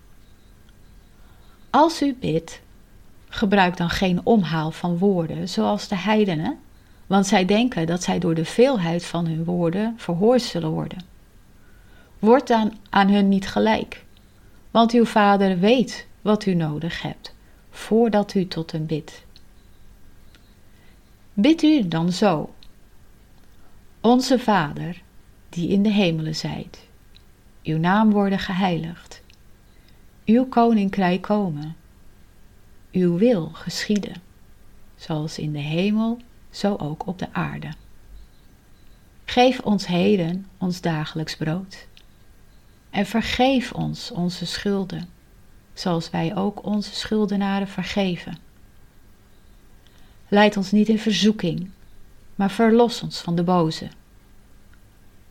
Als 1.71 2.03
u 2.03 2.17
bidt, 2.21 2.61
gebruik 3.29 3.77
dan 3.77 3.91
geen 3.91 4.21
omhaal 4.25 4.71
van 4.71 4.99
woorden 4.99 5.49
zoals 5.49 5.89
de 5.89 5.97
heidenen, 5.97 6.59
want 7.07 7.27
zij 7.27 7.45
denken 7.45 7.87
dat 7.87 8.03
zij 8.03 8.19
door 8.19 8.35
de 8.35 8.45
veelheid 8.45 9.05
van 9.05 9.27
hun 9.27 9.45
woorden 9.45 9.95
verhoord 9.97 10.43
zullen 10.43 10.71
worden. 10.71 10.99
Word 12.19 12.47
dan 12.47 12.73
aan 12.91 13.09
hun 13.09 13.29
niet 13.29 13.49
gelijk, 13.49 14.05
want 14.71 14.93
uw 14.93 15.05
vader 15.05 15.59
weet 15.59 16.07
wat 16.23 16.47
u 16.47 16.55
nodig 16.55 17.03
hebt, 17.03 17.37
voordat 17.79 18.35
u 18.35 18.49
tot 18.49 18.73
hem 18.73 18.87
bidt. 18.87 19.25
Bid 21.33 21.63
u 21.63 21.89
dan 21.89 22.13
zo. 22.13 22.55
Onze 24.01 24.39
Vader, 24.39 25.03
die 25.49 25.69
in 25.69 25.83
de 25.83 25.93
hemelen 25.93 26.37
zijt, 26.37 26.87
uw 27.63 27.79
naam 27.79 28.11
worden 28.11 28.39
geheiligd, 28.39 29.23
uw 30.25 30.47
koninkrijk 30.47 31.23
komen, 31.23 31.77
uw 32.93 33.19
wil 33.19 33.51
geschieden, 33.53 34.23
zoals 34.97 35.39
in 35.39 35.53
de 35.53 35.59
hemel, 35.59 36.19
zo 36.51 36.77
ook 36.77 37.07
op 37.07 37.19
de 37.19 37.33
aarde. 37.33 37.73
Geef 39.25 39.61
ons 39.61 39.87
heden 39.87 40.47
ons 40.59 40.81
dagelijks 40.81 41.37
brood. 41.37 41.87
En 42.91 43.07
vergeef 43.07 43.73
ons 43.73 44.11
onze 44.11 44.47
schulden, 44.47 45.09
zoals 45.79 46.11
wij 46.11 46.37
ook 46.37 46.65
onze 46.65 46.95
schuldenaren 46.95 47.69
vergeven. 47.69 48.39
Leid 50.29 50.57
ons 50.57 50.73
niet 50.73 50.89
in 50.89 50.99
verzoeking, 50.99 51.71
maar 52.35 52.51
verlos 52.51 53.03
ons 53.03 53.21
van 53.21 53.37
de 53.37 53.43
boze. 53.43 53.89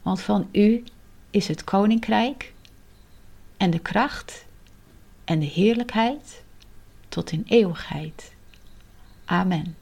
Want 0.02 0.22
van 0.22 0.50
u 0.52 0.84
is 1.30 1.48
het 1.48 1.64
koninkrijk 1.64 2.54
en 3.58 3.70
de 3.70 3.80
kracht 3.80 4.46
en 5.24 5.40
de 5.40 5.46
heerlijkheid 5.46 6.44
tot 7.10 7.32
in 7.32 7.44
eeuwigheid. 7.48 8.34
Amen. 9.26 9.76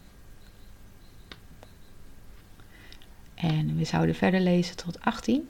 En 3.36 3.78
we 3.78 3.84
zouden 3.84 4.16
verder 4.16 4.40
lezen 4.40 4.76
tot 4.76 5.02
18. 5.02 5.50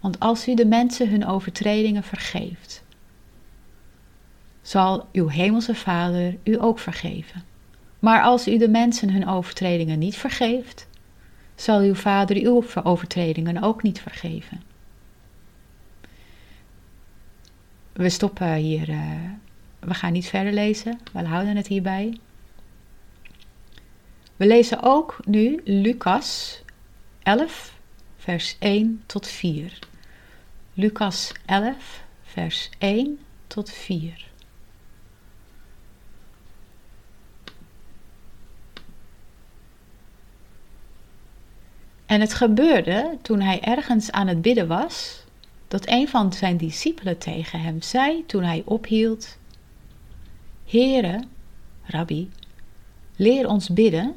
Want 0.00 0.20
als 0.20 0.48
u 0.48 0.54
de 0.54 0.66
mensen 0.66 1.10
hun 1.10 1.26
overtredingen 1.26 2.02
vergeeft, 2.02 2.83
zal 4.64 5.08
uw 5.12 5.28
hemelse 5.28 5.74
Vader 5.74 6.36
u 6.42 6.62
ook 6.62 6.78
vergeven. 6.78 7.42
Maar 7.98 8.22
als 8.22 8.48
u 8.48 8.58
de 8.58 8.68
mensen 8.68 9.10
hun 9.10 9.28
overtredingen 9.28 9.98
niet 9.98 10.16
vergeeft, 10.16 10.86
zal 11.54 11.80
uw 11.80 11.94
Vader 11.94 12.36
uw 12.36 12.64
overtredingen 12.82 13.62
ook 13.62 13.82
niet 13.82 14.00
vergeven. 14.00 14.62
We 17.92 18.08
stoppen 18.08 18.54
hier. 18.54 18.88
Uh, 18.88 19.30
we 19.78 19.94
gaan 19.94 20.12
niet 20.12 20.26
verder 20.26 20.52
lezen. 20.52 20.98
We 21.12 21.24
houden 21.24 21.56
het 21.56 21.66
hierbij. 21.66 22.18
We 24.36 24.46
lezen 24.46 24.82
ook 24.82 25.18
nu 25.24 25.60
Lucas 25.64 26.62
11, 27.22 27.78
vers 28.16 28.56
1 28.58 29.02
tot 29.06 29.28
4. 29.28 29.78
Lucas 30.74 31.32
11, 31.46 32.02
vers 32.22 32.70
1 32.78 33.18
tot 33.46 33.70
4. 33.70 34.32
En 42.14 42.20
het 42.20 42.34
gebeurde 42.34 43.18
toen 43.22 43.40
hij 43.40 43.60
ergens 43.60 44.10
aan 44.10 44.26
het 44.26 44.42
bidden 44.42 44.66
was, 44.66 45.24
dat 45.68 45.88
een 45.88 46.08
van 46.08 46.32
zijn 46.32 46.56
discipelen 46.56 47.18
tegen 47.18 47.60
hem 47.60 47.82
zei 47.82 48.26
toen 48.26 48.42
hij 48.42 48.62
ophield: 48.64 49.38
Heere, 50.64 51.24
Rabbi, 51.82 52.30
leer 53.16 53.48
ons 53.48 53.68
bidden, 53.68 54.14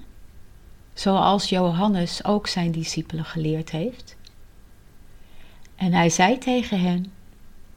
zoals 0.94 1.50
Johannes 1.50 2.24
ook 2.24 2.48
zijn 2.48 2.72
discipelen 2.72 3.26
geleerd 3.26 3.70
heeft. 3.70 4.18
En 5.76 5.94
hij 5.94 6.10
zei 6.10 6.38
tegen 6.38 6.80
hen: 6.82 7.12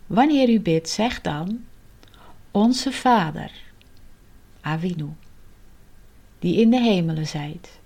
Wanneer 0.07 0.49
u 0.49 0.61
bidt, 0.61 0.89
zeg 0.89 1.21
dan: 1.21 1.65
Onze 2.51 2.93
Vader, 2.93 3.51
Avinu, 4.61 5.09
die 6.39 6.61
in 6.61 6.71
de 6.71 6.81
hemelen 6.81 7.27
zijt. 7.27 7.80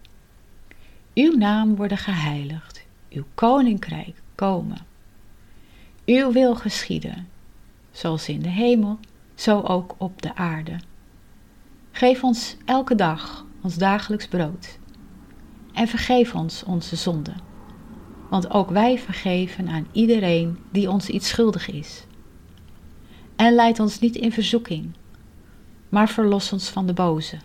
Uw 1.15 1.37
naam 1.37 1.77
worden 1.77 1.99
geheiligd, 1.99 2.85
uw 3.11 3.25
koninkrijk 3.35 4.23
komen. 4.35 4.79
Uw 6.07 6.33
wil 6.33 6.55
geschieden, 6.55 7.29
zoals 7.91 8.29
in 8.29 8.43
de 8.43 8.49
hemel, 8.49 8.99
zo 9.35 9.61
ook 9.61 9.95
op 9.99 10.23
de 10.23 10.35
aarde. 10.35 10.77
Geef 11.91 12.23
ons 12.25 12.57
elke 12.65 12.95
dag 12.95 13.47
ons 13.63 13.75
dagelijks 13.75 14.29
brood. 14.29 14.79
En 15.73 15.89
vergeef 15.89 16.35
ons 16.35 16.65
onze 16.65 16.97
zonden 16.97 17.53
want 18.35 18.51
ook 18.51 18.71
wij 18.71 18.99
vergeven 18.99 19.69
aan 19.69 19.87
iedereen 19.93 20.59
die 20.71 20.91
ons 20.91 21.09
iets 21.09 21.29
schuldig 21.29 21.71
is. 21.71 22.05
En 23.37 23.55
leid 23.55 23.81
ons 23.81 23.99
niet 23.99 24.17
in 24.17 24.33
verzoeking, 24.33 24.91
maar 25.89 26.09
verlos 26.09 26.53
ons 26.53 26.69
van 26.69 26.87
de 26.87 26.93
boze. 26.93 27.39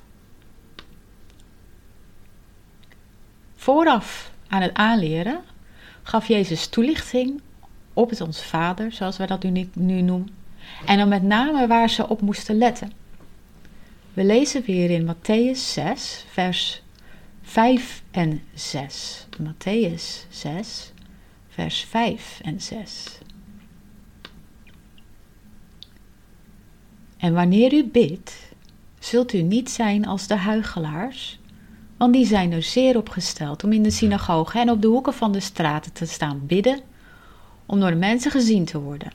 Vooraf 3.60 4.32
aan 4.48 4.62
het 4.62 4.74
aanleren 4.74 5.42
gaf 6.04 6.28
Jezus 6.28 6.68
toelichting 6.68 7.42
op 7.94 8.10
het 8.10 8.22
Onze 8.22 8.44
Vader, 8.44 8.92
zoals 8.92 9.18
wij 9.18 9.28
dat 9.28 9.44
nu, 9.44 9.70
nu 9.74 10.02
noemen, 10.02 10.30
en 10.86 10.98
dan 10.98 11.08
met 11.08 11.24
name 11.24 11.68
waar 11.68 11.90
ze 11.90 12.08
op 12.08 12.22
moesten 12.22 12.58
letten. 12.58 12.92
We 14.14 14.24
lezen 14.24 14.64
weer 14.66 14.90
in 14.90 15.14
Matthäus 15.14 15.58
6, 15.58 16.26
vers 16.32 16.82
5 17.42 18.04
en 18.12 18.42
6. 18.54 19.28
Matthäus 19.42 20.28
6, 20.30 20.94
vers 21.50 21.82
5 21.82 22.40
en 22.44 22.62
6. 22.62 23.20
En 27.18 27.34
wanneer 27.34 27.74
u 27.74 27.86
bidt, 27.86 28.36
zult 29.00 29.34
u 29.34 29.42
niet 29.42 29.70
zijn 29.70 30.06
als 30.06 30.28
de 30.28 30.36
huigelaars, 30.36 31.39
want 32.00 32.14
die 32.14 32.26
zijn 32.26 32.52
er 32.52 32.64
zeer 32.64 32.98
op 32.98 33.10
gesteld 33.10 33.64
om 33.64 33.72
in 33.72 33.84
de 33.84 33.92
synagoge 33.92 34.60
en 34.60 34.70
op 34.70 34.82
de 34.82 34.88
hoeken 34.88 35.14
van 35.14 35.32
de 35.32 35.40
straten 35.40 35.94
te 35.94 36.06
staan 36.06 36.42
bidden, 36.46 36.80
om 37.66 37.80
door 37.80 37.90
de 37.90 37.96
mensen 37.96 38.32
gezien 38.32 38.66
te 38.66 38.80
worden. 38.80 39.12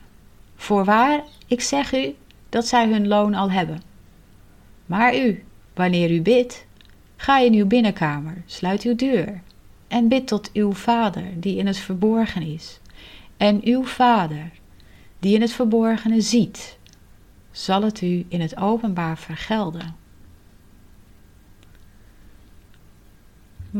Voorwaar, 0.57 1.23
ik 1.47 1.61
zeg 1.61 1.95
u 1.95 2.15
dat 2.49 2.67
zij 2.67 2.89
hun 2.89 3.09
loon 3.09 3.35
al 3.35 3.51
hebben. 3.51 3.83
Maar 4.87 5.17
u, 5.17 5.45
wanneer 5.75 6.11
u 6.11 6.23
bidt, 6.23 6.67
ga 7.17 7.39
in 7.39 7.53
uw 7.53 7.67
binnenkamer, 7.67 8.43
sluit 8.47 8.83
uw 8.83 8.97
deur 8.97 9.41
en 9.89 10.09
bid 10.09 10.27
tot 10.27 10.51
uw 10.53 10.73
Vader 10.73 11.25
die 11.37 11.57
in 11.57 11.67
het 11.67 11.79
verborgen 11.79 12.43
is. 12.43 12.81
En 13.37 13.61
uw 13.65 13.85
Vader 13.85 14.51
die 15.19 15.35
in 15.35 15.41
het 15.41 15.53
verborgene 15.53 16.21
ziet, 16.21 16.79
zal 17.51 17.83
het 17.83 18.01
u 18.01 18.25
in 18.29 18.41
het 18.41 18.57
openbaar 18.57 19.19
vergelden. 19.19 20.04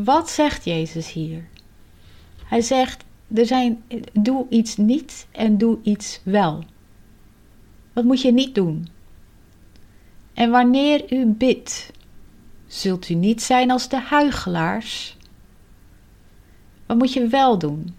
Wat 0.03 0.29
zegt 0.29 0.63
Jezus 0.63 1.11
hier? 1.11 1.47
Hij 2.45 2.61
zegt: 2.61 3.05
er 3.33 3.45
zijn, 3.45 3.83
doe 4.13 4.45
iets 4.49 4.77
niet 4.77 5.27
en 5.31 5.57
doe 5.57 5.77
iets 5.83 6.21
wel. 6.23 6.63
Wat 7.93 8.03
moet 8.03 8.21
je 8.21 8.31
niet 8.31 8.55
doen? 8.55 8.87
En 10.33 10.49
wanneer 10.49 11.13
u 11.13 11.25
bidt, 11.25 11.91
zult 12.67 13.09
u 13.09 13.13
niet 13.13 13.41
zijn 13.41 13.71
als 13.71 13.89
de 13.89 13.99
huigelaars. 13.99 15.17
Wat 16.85 16.97
moet 16.97 17.13
je 17.13 17.27
wel 17.27 17.57
doen? 17.57 17.95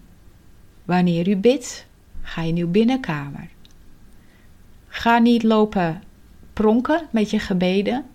Wanneer 0.85 1.27
u 1.27 1.35
bidt, 1.35 1.85
ga 2.21 2.41
in 2.41 2.57
uw 2.57 2.69
binnenkamer. 2.69 3.49
Ga 4.87 5.17
niet 5.17 5.43
lopen 5.43 6.03
pronken 6.53 7.07
met 7.11 7.29
je 7.29 7.39
gebeden, 7.39 8.05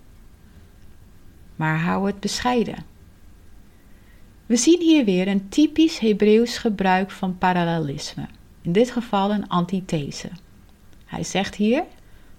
maar 1.55 1.79
hou 1.79 2.07
het 2.07 2.19
bescheiden. 2.19 2.91
We 4.53 4.59
zien 4.59 4.81
hier 4.81 5.05
weer 5.05 5.27
een 5.27 5.49
typisch 5.49 5.99
Hebreeuws 5.99 6.57
gebruik 6.57 7.11
van 7.11 7.37
parallelisme, 7.37 8.25
in 8.61 8.71
dit 8.71 8.91
geval 8.91 9.31
een 9.31 9.49
antithese. 9.49 10.29
Hij 11.05 11.23
zegt 11.23 11.55
hier: 11.55 11.83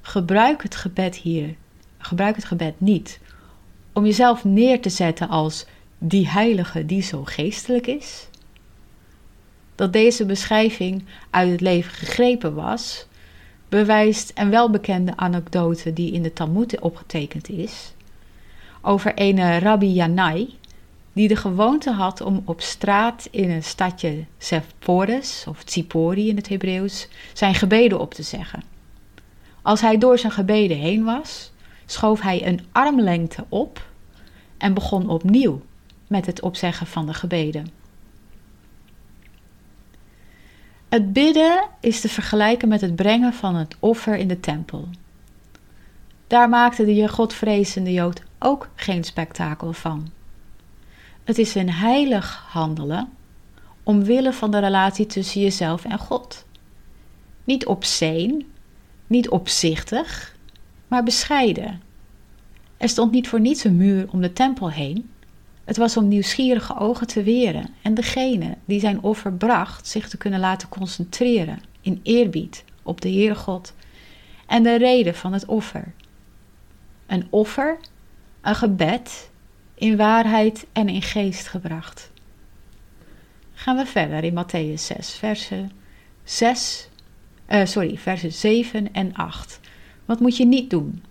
gebruik 0.01 0.63
het 0.63 0.77
gebed 0.77 1.17
hier, 1.17 1.55
gebruik 1.99 2.37
het 2.37 2.45
gebed 2.45 2.81
niet 2.81 3.21
om 3.93 4.05
jezelf 4.05 4.45
neer 4.45 4.81
te 4.81 4.89
zetten 4.89 5.29
als 5.29 5.67
die 5.99 6.29
heilige 6.29 6.87
die 6.87 7.03
zo 7.03 7.25
geestelijk 7.25 7.87
is. 7.87 8.29
Dat 9.75 9.93
deze 9.93 10.27
beschrijving 10.27 11.05
uit 11.31 11.51
het 11.51 11.61
leven 11.61 11.93
gegrepen 11.93 12.55
was, 12.55 13.07
bewijst 13.69 14.33
een 14.35 14.51
welbekende 14.51 15.17
anekdote 15.17 15.93
die 15.93 16.13
in 16.13 16.23
de 16.23 16.33
Talmud 16.33 16.81
opgetekend 16.81 17.49
is, 17.49 17.93
over 18.81 19.13
een 19.15 19.59
Rabbi 19.59 19.93
Yanai, 19.93 20.59
die 21.15 21.29
de 21.29 21.37
gewoonte 21.37 21.91
had 21.91 22.21
om 22.21 22.43
op 22.45 22.61
straat 22.61 23.29
in 23.31 23.51
een 23.51 23.65
stadje 23.65 24.25
Sepphoris, 24.39 25.45
of 25.49 25.63
Tsipori 25.63 26.29
in 26.29 26.37
het 26.37 26.49
Hebreeuws, 26.49 27.09
zijn 27.33 27.55
gebeden 27.55 28.01
op 28.01 28.15
te 28.15 28.23
zeggen. 28.23 28.63
Als 29.63 29.81
hij 29.81 29.99
door 29.99 30.19
zijn 30.19 30.33
gebeden 30.33 30.77
heen 30.77 31.05
was, 31.05 31.53
schoof 31.87 32.21
hij 32.21 32.47
een 32.47 32.61
armlengte 32.73 33.45
op 33.49 33.87
en 34.59 34.75
begon 34.75 35.09
opnieuw 35.09 35.63
met 36.07 36.27
het 36.27 36.41
opzeggen 36.41 36.87
van 36.87 37.07
de 37.07 37.15
gebeden. 37.15 37.67
Het 40.89 41.13
bidden 41.13 41.69
is 41.81 42.01
te 42.01 42.09
vergelijken 42.09 42.69
met 42.69 42.81
het 42.81 42.97
brengen 42.97 43.33
van 43.33 43.55
het 43.55 43.77
offer 43.79 44.17
in 44.17 44.29
de 44.29 44.41
tempel. 44.41 44.89
Daar 46.27 46.49
maakte 46.49 46.85
de 46.85 47.09
godvrezende 47.09 47.93
Jood 47.93 48.23
ook 48.39 48.69
geen 48.75 49.05
spektakel 49.05 49.73
van. 49.73 50.11
Het 51.25 51.39
is 51.39 51.55
een 51.55 51.71
heilig 51.71 52.45
handelen 52.49 53.13
omwille 53.83 54.33
van 54.33 54.51
de 54.51 54.59
relatie 54.59 55.07
tussen 55.07 55.41
jezelf 55.41 55.85
en 55.85 55.99
God. 55.99 56.45
Niet 57.45 57.67
obscene, 57.67 58.45
niet 59.07 59.29
opzichtig, 59.29 60.37
maar 60.89 61.03
bescheiden. 61.03 61.83
Er 62.77 62.89
stond 62.89 63.13
niet 63.13 63.29
voor 63.29 63.41
niets 63.41 63.65
een 63.65 63.77
muur 63.77 64.09
om 64.11 64.21
de 64.21 64.33
tempel 64.33 64.71
heen. 64.71 65.11
Het 65.65 65.77
was 65.77 65.97
om 65.97 66.09
nieuwsgierige 66.09 66.79
ogen 66.79 67.07
te 67.07 67.23
weren 67.23 67.69
en 67.83 67.95
degene 67.95 68.57
die 68.65 68.81
zijn 68.81 69.03
offer 69.03 69.33
bracht 69.33 69.87
zich 69.87 70.09
te 70.09 70.17
kunnen 70.17 70.41
laten 70.41 70.69
concentreren 70.69 71.63
in 71.81 72.01
eerbied 72.03 72.65
op 72.83 73.01
de 73.01 73.11
Heere 73.11 73.35
God 73.35 73.75
en 74.47 74.63
de 74.63 74.75
reden 74.75 75.15
van 75.15 75.33
het 75.33 75.47
offer. 75.47 75.93
Een 77.07 77.27
offer, 77.31 77.79
een 78.41 78.55
gebed, 78.55 79.31
in 79.75 79.97
waarheid 79.97 80.67
en 80.73 80.89
in 80.89 81.03
geest 81.03 81.47
gebracht. 81.47 82.11
Gaan 83.55 83.77
we 83.77 83.87
verder 83.87 84.25
in 84.25 84.45
Matthäus 84.45 84.83
6, 84.83 85.15
versen 85.15 85.71
6, 86.25 86.89
uh, 87.49 87.65
sorry, 87.65 87.97
versen 87.99 88.33
7 88.33 88.93
en 88.93 89.15
8. 89.15 89.61
Wat 90.05 90.21
moet 90.21 90.37
je 90.37 90.47
niet 90.47 90.71
doen? 90.71 91.03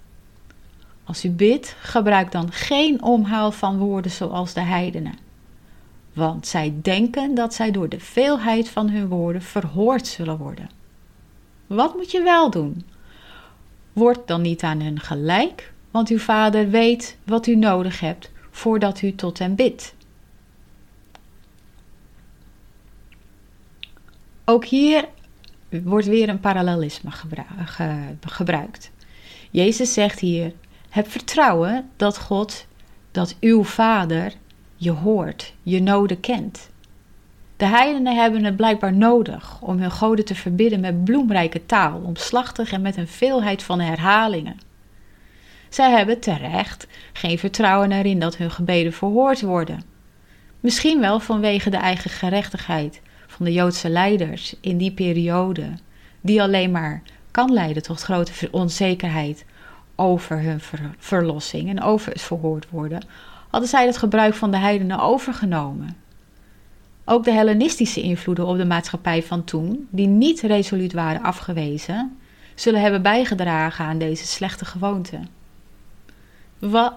Als 1.03 1.25
u 1.25 1.29
bidt, 1.29 1.75
gebruik 1.79 2.31
dan 2.31 2.51
geen 2.51 3.03
omhaal 3.03 3.51
van 3.51 3.77
woorden 3.77 4.11
zoals 4.11 4.53
de 4.53 4.61
heidenen. 4.61 5.17
Want 6.13 6.47
zij 6.47 6.73
denken 6.81 7.35
dat 7.35 7.53
zij 7.53 7.71
door 7.71 7.89
de 7.89 7.99
veelheid 7.99 8.69
van 8.69 8.89
hun 8.89 9.07
woorden 9.07 9.41
verhoord 9.41 10.07
zullen 10.07 10.37
worden. 10.37 10.69
Wat 11.67 11.95
moet 11.95 12.11
je 12.11 12.21
wel 12.21 12.49
doen? 12.49 12.85
Word 13.93 14.27
dan 14.27 14.41
niet 14.41 14.63
aan 14.63 14.81
hun 14.81 14.99
gelijk, 14.99 15.73
want 15.91 16.09
uw 16.09 16.19
vader 16.19 16.69
weet 16.69 17.17
wat 17.23 17.47
u 17.47 17.55
nodig 17.55 17.99
hebt 17.99 18.31
voordat 18.53 19.01
u 19.01 19.15
tot 19.15 19.39
hem 19.39 19.55
bidt. 19.55 19.95
Ook 24.45 24.65
hier 24.65 25.07
wordt 25.69 26.07
weer 26.07 26.29
een 26.29 26.39
parallelisme 26.39 27.11
gebruikt. 28.21 28.91
Jezus 29.51 29.93
zegt 29.93 30.19
hier: 30.19 30.53
heb 30.89 31.07
vertrouwen 31.07 31.89
dat 31.95 32.19
God, 32.19 32.65
dat 33.11 33.35
uw 33.39 33.63
Vader, 33.63 34.33
je 34.75 34.91
hoort, 34.91 35.53
je 35.63 35.81
noden 35.81 36.19
kent. 36.19 36.69
De 37.57 37.65
heidenen 37.65 38.15
hebben 38.15 38.43
het 38.43 38.55
blijkbaar 38.55 38.93
nodig 38.93 39.61
om 39.61 39.79
hun 39.79 39.91
goden 39.91 40.25
te 40.25 40.35
verbidden 40.35 40.79
met 40.79 41.03
bloemrijke 41.03 41.65
taal, 41.65 42.01
omslachtig 42.01 42.71
en 42.71 42.81
met 42.81 42.97
een 42.97 43.07
veelheid 43.07 43.63
van 43.63 43.79
herhalingen. 43.79 44.59
Zij 45.73 45.91
hebben 45.91 46.19
terecht 46.19 46.87
geen 47.13 47.39
vertrouwen 47.39 47.91
erin 47.91 48.19
dat 48.19 48.37
hun 48.37 48.51
gebeden 48.51 48.93
verhoord 48.93 49.41
worden. 49.41 49.83
Misschien 50.59 50.99
wel 50.99 51.19
vanwege 51.19 51.69
de 51.69 51.77
eigen 51.77 52.09
gerechtigheid 52.09 53.01
van 53.27 53.45
de 53.45 53.53
Joodse 53.53 53.89
leiders 53.89 54.55
in 54.61 54.77
die 54.77 54.91
periode, 54.91 55.65
die 56.21 56.41
alleen 56.41 56.71
maar 56.71 57.01
kan 57.31 57.53
leiden 57.53 57.83
tot 57.83 58.01
grote 58.01 58.47
onzekerheid 58.51 59.45
over 59.95 60.41
hun 60.41 60.61
verlossing 60.97 61.69
en 61.69 61.81
over 61.81 62.11
het 62.11 62.21
verhoord 62.21 62.69
worden, 62.69 63.05
hadden 63.49 63.69
zij 63.69 63.85
het 63.85 63.97
gebruik 63.97 64.33
van 64.33 64.51
de 64.51 64.57
heidenen 64.57 64.99
overgenomen. 64.99 65.97
Ook 67.05 67.23
de 67.23 67.31
Hellenistische 67.31 68.01
invloeden 68.01 68.45
op 68.45 68.57
de 68.57 68.65
maatschappij 68.65 69.23
van 69.23 69.43
toen, 69.43 69.87
die 69.89 70.07
niet 70.07 70.41
resoluut 70.41 70.93
waren 70.93 71.21
afgewezen, 71.21 72.17
zullen 72.55 72.81
hebben 72.81 73.01
bijgedragen 73.01 73.85
aan 73.85 73.97
deze 73.97 74.27
slechte 74.27 74.65
gewoonte. 74.65 75.19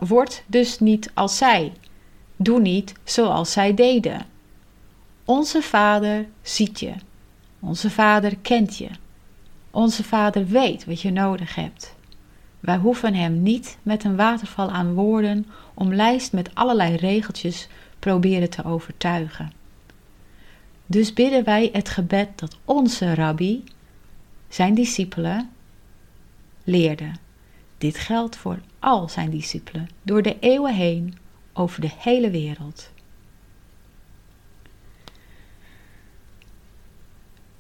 Word 0.01 0.43
dus 0.47 0.79
niet 0.79 1.11
als 1.15 1.37
zij. 1.37 1.73
Doe 2.37 2.61
niet 2.61 2.93
zoals 3.05 3.53
zij 3.53 3.75
deden. 3.75 4.27
Onze 5.25 5.63
Vader 5.63 6.27
ziet 6.43 6.81
je. 6.81 6.93
Onze 7.61 7.91
Vader 7.91 8.37
kent 8.37 8.77
je. 8.77 8.89
Onze 9.71 10.05
Vader 10.05 10.47
weet 10.47 10.85
wat 10.85 11.01
je 11.01 11.11
nodig 11.11 11.55
hebt. 11.55 11.95
Wij 12.61 12.77
hoeven 12.77 13.15
Hem 13.15 13.43
niet 13.43 13.79
met 13.83 14.05
een 14.05 14.17
waterval 14.17 14.71
aan 14.71 14.95
woorden 14.95 15.47
omlijst 15.75 16.33
met 16.33 16.55
allerlei 16.55 16.97
regeltjes 16.97 17.69
proberen 17.99 18.51
te 18.51 18.65
overtuigen. 18.65 19.53
Dus 20.87 21.13
bidden 21.13 21.45
wij 21.45 21.69
het 21.73 21.89
gebed 21.89 22.29
dat 22.39 22.57
onze 22.65 23.15
rabbi, 23.15 23.65
zijn 24.49 24.75
discipelen, 24.75 25.51
leerde. 26.65 27.11
Dit 27.79 27.99
geldt 27.99 28.37
voor 28.37 28.59
al 28.87 29.09
zijn 29.09 29.31
discipelen 29.31 29.89
door 30.03 30.23
de 30.23 30.39
eeuwen 30.39 30.75
heen 30.75 31.15
over 31.53 31.81
de 31.81 31.91
hele 31.99 32.31
wereld. 32.31 32.91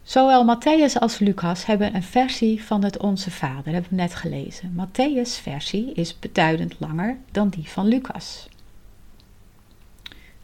Zowel 0.03 0.57
Matthäus 0.57 0.99
als 0.99 1.18
Lucas 1.18 1.66
hebben 1.66 1.95
een 1.95 2.03
versie 2.03 2.64
van 2.64 2.85
het 2.85 2.99
Onze 2.99 3.31
Vader, 3.31 3.72
hebben 3.72 3.91
we 3.91 3.97
net 3.97 4.14
gelezen. 4.14 4.72
Matthäus' 4.77 5.41
versie 5.43 5.93
is 5.93 6.18
beduidend 6.18 6.74
langer 6.79 7.18
dan 7.31 7.49
die 7.49 7.68
van 7.68 7.87
Lucas. 7.87 8.49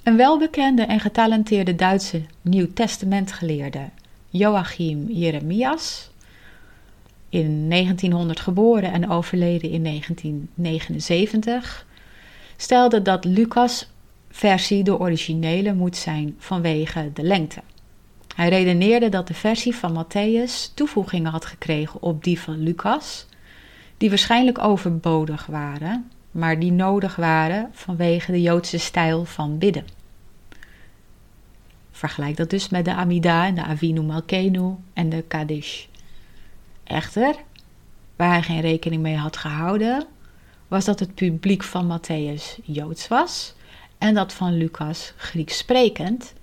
Een 0.03 0.17
welbekende 0.17 0.83
en 0.83 1.01
getalenteerde 1.01 1.75
Duitse 1.75 2.23
Nieuw 2.41 2.73
Testamentgeleerde, 2.73 3.89
Joachim 4.29 5.09
Jeremias, 5.09 6.11
in 7.33 7.71
1900 7.71 8.41
geboren 8.41 8.93
en 8.93 9.11
overleden 9.11 9.71
in 9.71 9.85
1979, 9.85 11.87
stelde 12.57 13.03
dat 13.03 13.25
Lucas' 13.25 13.91
versie 14.31 14.85
de 14.85 14.99
originele 14.99 15.75
moet 15.75 15.97
zijn 15.97 16.35
vanwege 16.39 17.11
de 17.15 17.23
lengte. 17.23 17.63
Hij 18.35 18.49
redeneerde 18.49 19.09
dat 19.09 19.27
de 19.27 19.35
versie 19.35 19.75
van 19.75 20.05
Matthäus 20.05 20.75
toevoegingen 20.75 21.31
had 21.31 21.45
gekregen 21.45 22.03
op 22.03 22.25
die 22.25 22.41
van 22.41 22.63
Lucas, 22.63 23.27
die 23.97 24.09
waarschijnlijk 24.09 24.59
overbodig 24.59 25.47
waren, 25.47 26.11
maar 26.31 26.59
die 26.59 26.73
nodig 26.73 27.17
waren 27.17 27.69
vanwege 27.73 28.33
de 28.33 28.43
Joodse 28.43 28.79
stijl 28.79 29.25
van 29.25 29.59
bidden. 29.59 29.85
Vergelijk 31.91 32.37
dat 32.37 32.51
dus 32.51 32.69
met 32.69 32.85
de 32.85 32.95
Amida 32.95 33.47
en 33.47 33.55
de 33.55 33.63
Avinu 33.63 34.03
Malkenu 34.03 34.75
en 34.93 35.09
de 35.09 35.25
Kaddish. 35.29 35.85
Echter, 36.93 37.35
waar 38.17 38.31
hij 38.31 38.43
geen 38.43 38.61
rekening 38.61 39.03
mee 39.03 39.17
had 39.17 39.37
gehouden, 39.37 40.07
was 40.69 40.85
dat 40.85 41.01
het 41.01 41.15
publiek 41.15 41.63
van 41.63 41.99
Matthäus 41.99 42.65
Joods 42.65 43.09
was 43.09 43.55
en 43.99 44.15
dat 44.15 44.33
van 44.33 44.57
Lucas 44.57 45.13
Grieks 45.17 45.59
sprekend. 45.59 46.35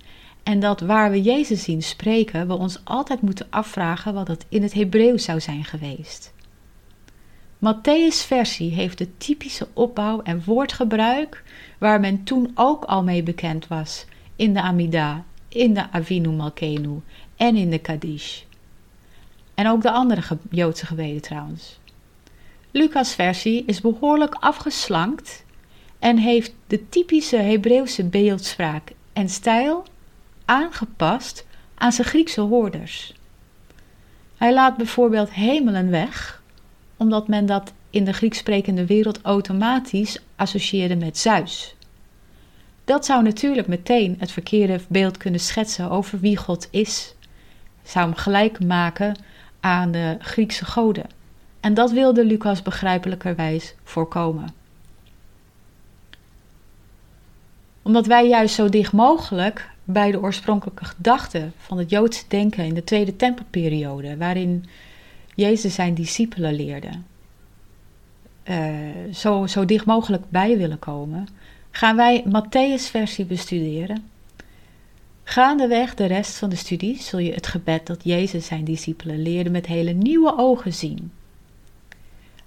En 0.42 0.60
dat 0.60 0.80
waar 0.80 1.10
we 1.10 1.22
Jezus 1.22 1.62
zien 1.62 1.82
spreken, 1.82 2.46
we 2.46 2.54
ons 2.54 2.80
altijd 2.84 3.20
moeten 3.20 3.46
afvragen 3.50 4.14
wat 4.14 4.28
het 4.28 4.46
in 4.48 4.62
het 4.62 4.72
Hebreeuws 4.72 5.24
zou 5.24 5.40
zijn 5.40 5.64
geweest. 5.64 6.32
Matthäus' 7.56 8.26
versie 8.26 8.72
heeft 8.72 8.98
de 8.98 9.16
typische 9.16 9.68
opbouw 9.72 10.22
en 10.22 10.42
woordgebruik 10.44 11.42
waar 11.78 12.00
men 12.00 12.24
toen 12.24 12.50
ook 12.54 12.84
al 12.84 13.02
mee 13.02 13.22
bekend 13.22 13.68
was 13.68 14.06
in 14.36 14.54
de 14.54 14.60
Amida, 14.60 15.24
in 15.48 15.74
de 15.74 15.90
Avinu 15.90 16.28
Malkenu 16.28 17.00
en 17.36 17.56
in 17.56 17.70
de 17.70 17.78
Kaddish. 17.78 18.42
En 19.60 19.68
ook 19.68 19.82
de 19.82 19.90
andere 19.90 20.22
Joodse 20.50 20.86
gebeden 20.86 21.22
trouwens. 21.22 21.78
Lucas' 22.70 23.14
versie 23.14 23.64
is 23.66 23.80
behoorlijk 23.80 24.34
afgeslankt 24.34 25.44
en 25.98 26.18
heeft 26.18 26.52
de 26.66 26.88
typische 26.88 27.36
Hebreeuwse 27.36 28.04
beeldspraak 28.04 28.92
en 29.12 29.28
stijl 29.28 29.84
aangepast 30.44 31.46
aan 31.74 31.92
zijn 31.92 32.06
Griekse 32.06 32.40
hoorders. 32.40 33.14
Hij 34.36 34.54
laat 34.54 34.76
bijvoorbeeld 34.76 35.30
hemelen 35.30 35.90
weg, 35.90 36.42
omdat 36.96 37.28
men 37.28 37.46
dat 37.46 37.72
in 37.90 38.04
de 38.04 38.12
Grieks 38.12 38.38
sprekende 38.38 38.86
wereld 38.86 39.20
automatisch 39.22 40.18
associeerde 40.36 40.96
met 40.96 41.18
Zeus. 41.18 41.74
Dat 42.84 43.04
zou 43.04 43.22
natuurlijk 43.22 43.68
meteen 43.68 44.16
het 44.18 44.30
verkeerde 44.30 44.80
beeld 44.88 45.16
kunnen 45.16 45.40
schetsen 45.40 45.90
over 45.90 46.20
wie 46.20 46.36
God 46.36 46.68
is. 46.70 47.14
Zou 47.82 48.06
hem 48.06 48.16
gelijk 48.16 48.64
maken 48.64 49.16
aan 49.60 49.90
de 49.90 50.16
Griekse 50.18 50.64
goden. 50.64 51.06
En 51.60 51.74
dat 51.74 51.90
wilde 51.90 52.24
Lucas 52.24 52.62
begrijpelijkerwijs 52.62 53.74
voorkomen. 53.84 54.48
Omdat 57.82 58.06
wij 58.06 58.28
juist 58.28 58.54
zo 58.54 58.68
dicht 58.68 58.92
mogelijk 58.92 59.70
bij 59.84 60.10
de 60.10 60.20
oorspronkelijke 60.20 60.84
gedachten 60.84 61.52
van 61.56 61.78
het 61.78 61.90
Joodse 61.90 62.24
denken 62.28 62.64
in 62.64 62.74
de 62.74 62.84
Tweede 62.84 63.16
Tempelperiode, 63.16 64.16
waarin 64.16 64.64
Jezus 65.34 65.74
zijn 65.74 65.94
discipelen 65.94 66.54
leerde, 66.54 66.90
uh, 68.44 69.14
zo, 69.14 69.46
zo 69.46 69.64
dicht 69.64 69.84
mogelijk 69.84 70.22
bij 70.28 70.56
willen 70.58 70.78
komen, 70.78 71.28
gaan 71.70 71.96
wij 71.96 72.24
Matthäus' 72.26 72.90
versie 72.90 73.24
bestuderen. 73.24 74.09
Gaandeweg 75.30 75.94
de 75.94 76.04
rest 76.04 76.36
van 76.36 76.48
de 76.48 76.56
studie 76.56 77.02
zul 77.02 77.18
je 77.18 77.32
het 77.32 77.46
gebed 77.46 77.86
dat 77.86 78.04
Jezus 78.04 78.46
zijn 78.46 78.64
discipelen 78.64 79.22
leerde 79.22 79.50
met 79.50 79.66
hele 79.66 79.92
nieuwe 79.92 80.36
ogen 80.36 80.72
zien. 80.72 81.12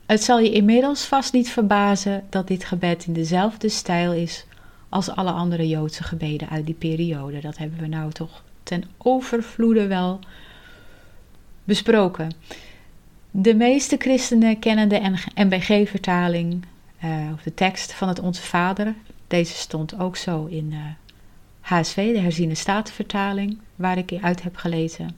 Het 0.06 0.24
zal 0.24 0.40
je 0.40 0.52
inmiddels 0.52 1.06
vast 1.06 1.34
niet 1.34 1.50
verbazen 1.50 2.24
dat 2.30 2.48
dit 2.48 2.66
gebed 2.66 3.06
in 3.06 3.14
dezelfde 3.14 3.70
stijl 3.70 4.14
is 4.14 4.46
als 4.90 5.10
alle 5.10 5.32
andere 5.32 5.68
Joodse 5.68 6.04
gebeden 6.04 6.50
uit 6.50 6.66
die 6.66 6.76
periode. 6.76 7.40
Dat 7.40 7.58
hebben 7.58 7.80
we 7.80 7.88
nou 7.88 8.12
toch 8.12 8.44
ten 8.64 8.84
overvloede 8.98 9.88
wel 9.88 10.20
besproken. 11.64 12.32
De 13.32 13.56
meeste 13.56 13.96
christenen 14.00 14.60
kennen 14.60 14.90
de 14.90 15.18
NBG-vertaling, 15.36 16.66
eh, 17.00 17.10
of 17.34 17.42
de 17.42 17.54
tekst 17.54 17.94
van 17.94 18.08
het 18.08 18.20
Onze 18.20 18.42
Vader. 18.42 18.94
Deze 19.28 19.54
stond 19.54 20.00
ook 20.00 20.18
zo 20.18 20.46
in 20.46 20.72
uh, 20.72 20.80
HSV, 21.64 22.14
de 22.14 22.20
herziene 22.20 22.56
statenvertaling, 22.56 23.58
waar 23.76 23.98
ik 23.98 24.20
uit 24.22 24.44
heb 24.44 24.56
gelezen. 24.56 25.18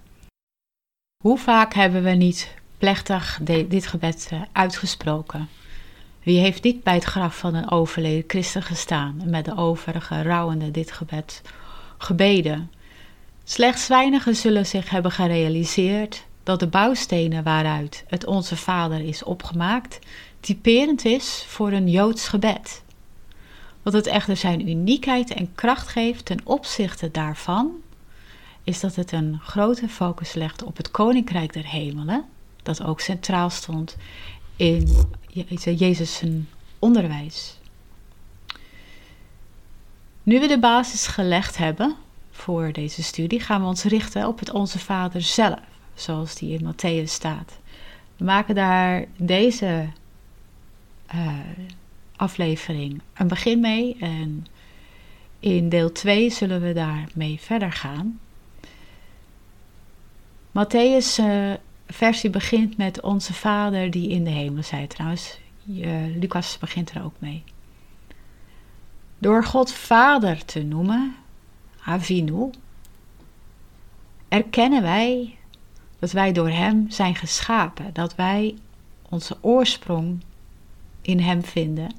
Hoe 1.23 1.37
vaak 1.37 1.73
hebben 1.73 2.03
we 2.03 2.09
niet 2.09 2.53
plechtig 2.77 3.39
dit 3.43 3.87
gebed 3.87 4.29
uh, 4.33 4.41
uitgesproken? 4.51 5.49
Wie 6.23 6.39
heeft 6.39 6.63
niet 6.63 6.83
bij 6.83 6.93
het 6.93 7.03
graf 7.03 7.37
van 7.37 7.55
een 7.55 7.71
overleden 7.71 8.23
christen 8.27 8.61
gestaan 8.61 9.17
en 9.21 9.29
met 9.29 9.45
de 9.45 9.57
overige 9.57 10.21
rouwende 10.21 10.71
dit 10.71 10.91
gebed 10.91 11.41
gebeden? 11.97 12.71
Slechts 13.43 13.87
weinigen 13.87 14.35
zullen 14.35 14.65
zich 14.65 14.89
hebben 14.89 15.11
gerealiseerd 15.11 16.25
dat 16.43 16.59
de 16.59 16.67
bouwstenen 16.67 17.43
waaruit 17.43 18.03
het 18.07 18.25
Onze 18.25 18.55
Vader 18.55 18.99
is 18.99 19.23
opgemaakt, 19.23 19.99
typerend 20.39 21.05
is 21.05 21.43
voor 21.47 21.71
een 21.71 21.89
Joods 21.89 22.27
gebed. 22.27 22.83
Wat 23.85 23.93
het 23.93 24.07
echter 24.07 24.37
zijn 24.37 24.69
uniekheid 24.69 25.33
en 25.33 25.55
kracht 25.55 25.87
geeft 25.87 26.25
ten 26.25 26.39
opzichte 26.43 27.11
daarvan, 27.11 27.71
is 28.63 28.79
dat 28.79 28.95
het 28.95 29.11
een 29.11 29.39
grote 29.39 29.87
focus 29.87 30.33
legt 30.33 30.63
op 30.63 30.77
het 30.77 30.91
Koninkrijk 30.91 31.53
der 31.53 31.67
Hemelen, 31.67 32.25
dat 32.63 32.83
ook 32.83 32.99
centraal 32.99 33.49
stond 33.49 33.97
in 34.55 34.87
Jezus' 35.75 36.23
onderwijs. 36.79 37.59
Nu 40.23 40.39
we 40.39 40.47
de 40.47 40.59
basis 40.59 41.07
gelegd 41.07 41.57
hebben 41.57 41.95
voor 42.31 42.71
deze 42.71 43.03
studie, 43.03 43.39
gaan 43.39 43.61
we 43.61 43.67
ons 43.67 43.83
richten 43.83 44.27
op 44.27 44.39
het 44.39 44.51
Onze 44.51 44.79
Vader 44.79 45.21
zelf, 45.21 45.59
zoals 45.93 46.35
die 46.35 46.59
in 46.59 46.73
Matthäus 46.73 47.11
staat. 47.11 47.59
We 48.17 48.23
maken 48.23 48.55
daar 48.55 49.05
deze 49.17 49.89
uh, 51.15 51.39
aflevering 52.15 53.01
een 53.13 53.27
begin 53.27 53.59
mee 53.59 53.97
en 53.99 54.45
in 55.39 55.69
deel 55.69 55.91
2 55.91 56.29
zullen 56.29 56.61
we 56.61 56.73
daarmee 56.73 57.39
verder 57.39 57.71
gaan. 57.71 58.19
Matthäus 60.51 61.19
uh, 61.19 61.53
versie 61.87 62.29
begint 62.29 62.77
met 62.77 63.01
Onze 63.01 63.33
Vader 63.33 63.91
die 63.91 64.09
in 64.09 64.23
de 64.23 64.29
hemel 64.29 64.63
zijt. 64.63 64.89
Trouwens, 64.89 65.39
Lucas 66.15 66.57
begint 66.57 66.91
er 66.91 67.03
ook 67.03 67.15
mee. 67.19 67.43
Door 69.17 69.43
God 69.43 69.73
Vader 69.73 70.45
te 70.45 70.63
noemen, 70.63 71.15
Avinu, 71.83 72.49
erkennen 74.27 74.81
wij 74.81 75.37
dat 75.99 76.11
wij 76.11 76.31
door 76.31 76.49
Hem 76.49 76.85
zijn 76.89 77.15
geschapen, 77.15 77.93
dat 77.93 78.15
wij 78.15 78.55
onze 79.09 79.37
oorsprong 79.41 80.21
in 81.01 81.19
Hem 81.19 81.43
vinden. 81.43 81.93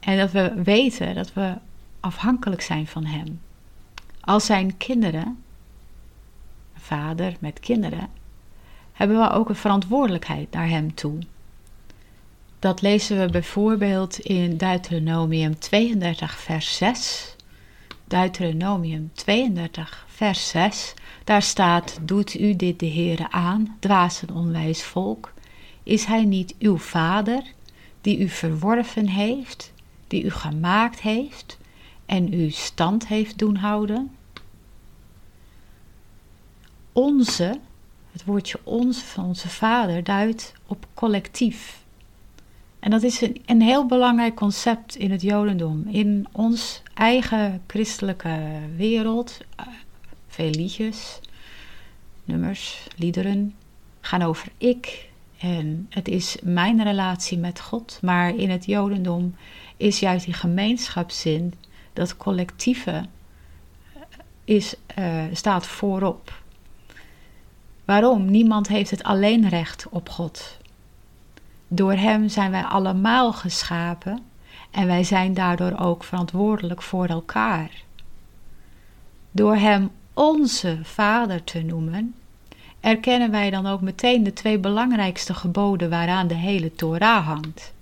En 0.00 0.18
dat 0.18 0.30
we 0.30 0.62
weten 0.62 1.14
dat 1.14 1.32
we 1.32 1.54
afhankelijk 2.00 2.62
zijn 2.62 2.86
van 2.86 3.04
Hem. 3.04 3.40
Als 4.20 4.46
zijn 4.46 4.76
kinderen 4.76 5.38
vader 6.90 7.36
met 7.40 7.60
kinderen, 7.60 8.08
hebben 8.92 9.18
we 9.18 9.30
ook 9.30 9.48
een 9.48 9.54
verantwoordelijkheid 9.54 10.50
naar 10.50 10.68
hem 10.68 10.94
toe. 10.94 11.18
Dat 12.58 12.82
lezen 12.82 13.20
we 13.20 13.30
bijvoorbeeld 13.30 14.18
in 14.18 14.56
Deuteronomium 14.56 15.58
32, 15.58 16.38
vers 16.38 16.76
6. 16.76 17.36
Deuteronomium 18.04 19.10
32, 19.14 20.06
vers 20.08 20.48
6. 20.48 20.94
Daar 21.24 21.42
staat: 21.42 21.98
Doet 22.02 22.40
u 22.40 22.56
dit 22.56 22.78
de 22.78 22.90
Heere 22.90 23.30
aan, 23.30 23.76
dwaas 23.78 24.22
en 24.22 24.34
onwijs 24.34 24.82
volk? 24.82 25.32
Is 25.82 26.04
hij 26.04 26.24
niet 26.24 26.54
uw 26.58 26.78
vader, 26.78 27.42
die 28.00 28.18
u 28.18 28.28
verworven 28.28 29.08
heeft, 29.08 29.72
die 30.10 30.24
u 30.24 30.30
gemaakt 30.30 31.00
heeft 31.00 31.58
en 32.06 32.32
u 32.32 32.50
stand 32.50 33.06
heeft 33.06 33.38
doen 33.38 33.56
houden? 33.56 34.10
onze, 36.92 37.60
het 38.12 38.24
woordje 38.24 38.58
onze 38.62 39.04
van 39.04 39.24
onze 39.24 39.48
vader, 39.48 40.04
duidt 40.04 40.52
op 40.66 40.86
collectief. 40.94 41.84
En 42.78 42.90
dat 42.90 43.02
is 43.02 43.20
een, 43.20 43.42
een 43.46 43.62
heel 43.62 43.86
belangrijk 43.86 44.34
concept 44.34 44.96
in 44.96 45.10
het 45.10 45.22
Jodendom. 45.22 45.84
In 45.88 46.26
ons 46.32 46.82
eigen 46.94 47.62
christelijke 47.66 48.38
wereld, 48.76 49.38
uh, 49.60 49.66
veel 50.26 50.50
liedjes, 50.50 51.20
nummers, 52.24 52.86
liederen 52.96 53.54
gaan 54.00 54.22
over 54.22 54.48
ik. 54.58 55.08
En 55.38 55.86
het 55.90 56.08
is 56.08 56.36
mijn 56.42 56.82
relatie 56.82 57.38
met 57.38 57.60
God. 57.60 57.98
Maar 58.02 58.36
in 58.36 58.50
het 58.50 58.64
Jodendom 58.64 59.34
is 59.80 60.00
juist 60.00 60.24
die 60.24 60.34
gemeenschapszin 60.34 61.54
Dat 61.92 62.16
collectieve 62.16 63.04
is, 64.44 64.74
uh, 64.98 65.22
staat 65.32 65.66
voorop. 65.66 66.32
Waarom? 67.84 68.30
Niemand 68.30 68.68
heeft 68.68 68.90
het 68.90 69.02
alleen 69.02 69.48
recht 69.48 69.86
op 69.90 70.08
God. 70.08 70.56
Door 71.68 71.92
Hem 71.92 72.28
zijn 72.28 72.50
wij 72.50 72.62
allemaal 72.64 73.32
geschapen 73.32 74.22
en 74.70 74.86
wij 74.86 75.04
zijn 75.04 75.34
daardoor 75.34 75.78
ook 75.78 76.04
verantwoordelijk 76.04 76.82
voor 76.82 77.06
elkaar. 77.06 77.70
Door 79.30 79.56
Hem 79.56 79.90
onze 80.14 80.78
Vader 80.82 81.44
te 81.44 81.62
noemen, 81.62 82.14
erkennen 82.80 83.30
wij 83.30 83.50
dan 83.50 83.66
ook 83.66 83.80
meteen 83.80 84.22
de 84.22 84.32
twee 84.32 84.58
belangrijkste 84.58 85.34
geboden 85.34 85.90
waaraan 85.90 86.26
de 86.26 86.34
hele 86.34 86.72
Torah 86.72 87.26
hangt. 87.26 87.72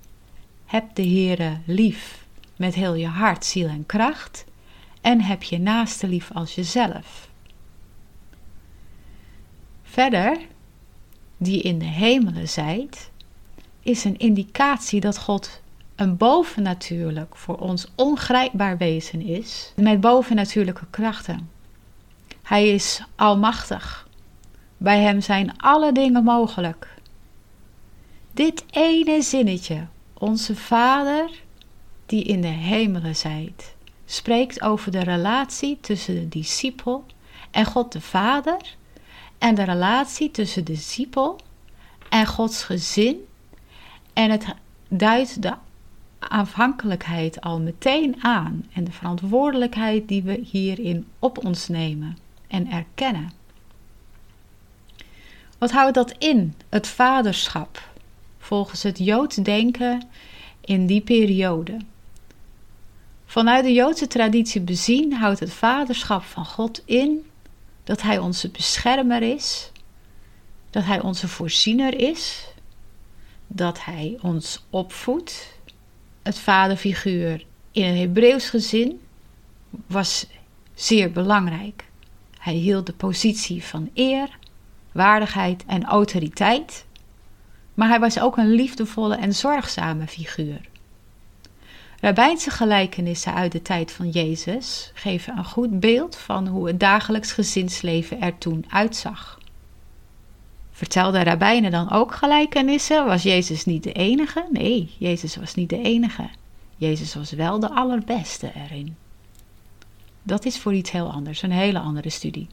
Heb 0.69 0.95
de 0.95 1.01
Heere 1.01 1.57
lief 1.65 2.25
met 2.55 2.75
heel 2.75 2.93
je 2.93 3.07
hart, 3.07 3.45
ziel 3.45 3.67
en 3.67 3.85
kracht 3.85 4.45
en 5.01 5.21
heb 5.21 5.43
je 5.43 5.59
naaste 5.59 6.07
lief 6.07 6.31
als 6.33 6.55
jezelf. 6.55 7.29
Verder, 9.83 10.37
die 11.37 11.61
in 11.61 11.79
de 11.79 11.85
hemelen 11.85 12.49
zijt, 12.49 13.09
is 13.79 14.03
een 14.03 14.17
indicatie 14.17 14.99
dat 14.99 15.17
God 15.17 15.61
een 15.95 16.17
bovennatuurlijk, 16.17 17.35
voor 17.35 17.57
ons 17.57 17.87
ongrijpbaar 17.95 18.77
wezen 18.77 19.21
is, 19.21 19.73
met 19.75 20.01
bovennatuurlijke 20.01 20.85
krachten. 20.89 21.49
Hij 22.43 22.69
is 22.69 23.03
almachtig. 23.15 24.07
Bij 24.77 24.99
hem 24.99 25.21
zijn 25.21 25.57
alle 25.57 25.91
dingen 25.91 26.23
mogelijk. 26.23 26.87
Dit 28.31 28.65
ene 28.71 29.21
zinnetje, 29.21 29.87
onze 30.19 30.55
Vader 30.55 31.29
die 32.05 32.23
in 32.23 32.41
de 32.41 32.47
hemelen 32.47 33.15
zijt, 33.15 33.75
spreekt 34.05 34.61
over 34.61 34.91
de 34.91 35.03
relatie 35.03 35.77
tussen 35.81 36.15
de 36.15 36.29
discipel 36.29 37.05
en 37.51 37.65
God 37.65 37.91
de 37.91 38.01
Vader 38.01 38.75
en 39.37 39.55
de 39.55 39.63
relatie 39.63 40.31
tussen 40.31 40.65
de 40.65 40.73
discipel 40.73 41.39
en 42.09 42.25
Gods 42.25 42.63
gezin 42.63 43.25
en 44.13 44.31
het 44.31 44.45
duidt 44.87 45.41
de 45.41 45.53
afhankelijkheid 46.19 47.41
al 47.41 47.59
meteen 47.59 48.23
aan 48.23 48.65
en 48.73 48.83
de 48.83 48.91
verantwoordelijkheid 48.91 50.07
die 50.07 50.23
we 50.23 50.39
hierin 50.43 51.07
op 51.19 51.45
ons 51.45 51.67
nemen 51.67 52.17
en 52.47 52.71
erkennen. 52.71 53.31
Wat 55.57 55.71
houdt 55.71 55.93
dat 55.93 56.11
in, 56.17 56.55
het 56.69 56.87
vaderschap, 56.87 57.88
volgens 58.49 58.83
het 58.83 58.97
Joods 58.97 59.35
denken 59.35 60.07
in 60.61 60.85
die 60.85 61.01
periode? 61.01 61.77
Vanuit 63.25 63.63
de 63.63 63.73
Joodse 63.73 64.07
traditie 64.07 64.61
bezien 64.61 65.13
houdt 65.13 65.39
het 65.39 65.53
vaderschap 65.53 66.23
van 66.23 66.45
God 66.45 66.81
in 66.85 67.29
dat 67.83 68.01
Hij 68.01 68.17
onze 68.17 68.49
beschermer 68.49 69.21
is, 69.21 69.71
dat 70.69 70.83
Hij 70.83 71.01
onze 71.01 71.27
voorziener 71.27 71.99
is, 71.99 72.47
dat 73.47 73.83
Hij 73.83 74.17
ons 74.21 74.63
opvoedt. 74.69 75.59
Het 76.21 76.39
vaderfiguur 76.39 77.45
in 77.71 77.83
een 77.83 77.97
Hebreeuws 77.97 78.49
gezin 78.49 79.01
was 79.87 80.25
zeer 80.73 81.11
belangrijk. 81.11 81.85
Hij 82.39 82.53
hield 82.53 82.85
de 82.85 82.93
positie 82.93 83.63
van 83.63 83.89
eer, 83.93 84.37
waardigheid 84.91 85.63
en 85.65 85.83
autoriteit, 85.85 86.85
maar 87.79 87.89
hij 87.89 87.99
was 87.99 88.19
ook 88.19 88.37
een 88.37 88.51
liefdevolle 88.51 89.15
en 89.15 89.35
zorgzame 89.35 90.07
figuur. 90.07 90.61
Rabbijnse 92.01 92.49
gelijkenissen 92.49 93.33
uit 93.33 93.51
de 93.51 93.61
tijd 93.61 93.91
van 93.91 94.09
Jezus 94.09 94.91
geven 94.93 95.37
een 95.37 95.45
goed 95.45 95.79
beeld 95.79 96.15
van 96.15 96.47
hoe 96.47 96.67
het 96.67 96.79
dagelijks 96.79 97.31
gezinsleven 97.31 98.21
er 98.21 98.37
toen 98.37 98.65
uitzag. 98.69 99.39
Vertelden 100.71 101.23
rabbijnen 101.23 101.71
dan 101.71 101.91
ook 101.91 102.13
gelijkenissen? 102.13 103.05
Was 103.05 103.23
Jezus 103.23 103.65
niet 103.65 103.83
de 103.83 103.93
enige? 103.93 104.47
Nee, 104.51 104.95
Jezus 104.97 105.35
was 105.35 105.55
niet 105.55 105.69
de 105.69 105.81
enige. 105.81 106.29
Jezus 106.75 107.15
was 107.15 107.31
wel 107.31 107.59
de 107.59 107.69
allerbeste 107.69 108.51
erin. 108.55 108.95
Dat 110.23 110.45
is 110.45 110.59
voor 110.59 110.73
iets 110.73 110.91
heel 110.91 111.11
anders, 111.11 111.41
een 111.41 111.51
hele 111.51 111.79
andere 111.79 112.09
studie. 112.09 112.47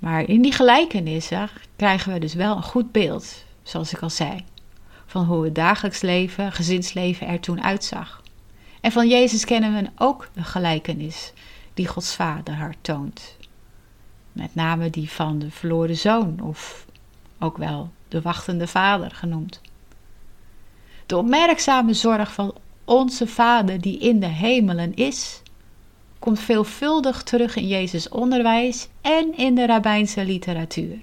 Maar 0.00 0.28
in 0.28 0.42
die 0.42 0.52
gelijkenissen 0.52 1.48
krijgen 1.76 2.12
we 2.12 2.18
dus 2.18 2.34
wel 2.34 2.56
een 2.56 2.62
goed 2.62 2.92
beeld, 2.92 3.44
zoals 3.62 3.92
ik 3.92 4.00
al 4.00 4.10
zei 4.10 4.44
van 5.06 5.24
hoe 5.24 5.44
het 5.44 5.54
dagelijks 5.54 6.00
leven, 6.00 6.52
gezinsleven 6.52 7.26
er 7.26 7.40
toen 7.40 7.62
uitzag. 7.62 8.22
En 8.80 8.92
van 8.92 9.08
Jezus 9.08 9.44
kennen 9.44 9.74
we 9.74 9.90
ook 9.96 10.28
de 10.32 10.42
gelijkenis 10.42 11.32
die 11.74 11.86
Gods 11.86 12.14
Vader 12.14 12.54
haar 12.54 12.74
toont. 12.80 13.36
Met 14.32 14.54
name 14.54 14.90
die 14.90 15.10
van 15.10 15.38
de 15.38 15.50
verloren 15.50 15.96
zoon, 15.96 16.40
of 16.40 16.86
ook 17.38 17.56
wel 17.56 17.90
de 18.08 18.22
wachtende 18.22 18.66
vader 18.66 19.10
genoemd. 19.10 19.60
De 21.06 21.16
opmerkzame 21.16 21.94
zorg 21.94 22.32
van 22.32 22.54
onze 22.84 23.26
Vader 23.26 23.80
die 23.80 23.98
in 23.98 24.20
de 24.20 24.26
hemelen 24.26 24.94
is, 24.94 25.42
komt 26.20 26.40
veelvuldig 26.40 27.22
terug 27.22 27.56
in 27.56 27.66
Jezus' 27.66 28.08
onderwijs 28.08 28.88
en 29.00 29.36
in 29.36 29.54
de 29.54 29.66
rabbijnse 29.66 30.24
literatuur. 30.24 30.98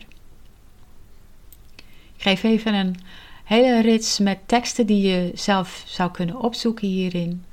Ik 2.15 2.23
geef 2.23 2.43
even 2.43 2.73
een 2.73 2.95
hele 3.43 3.81
rits 3.81 4.19
met 4.19 4.39
teksten 4.45 4.85
die 4.85 5.07
je 5.07 5.31
zelf 5.33 5.83
zou 5.85 6.11
kunnen 6.11 6.39
opzoeken 6.39 6.87
hierin. 6.87 7.45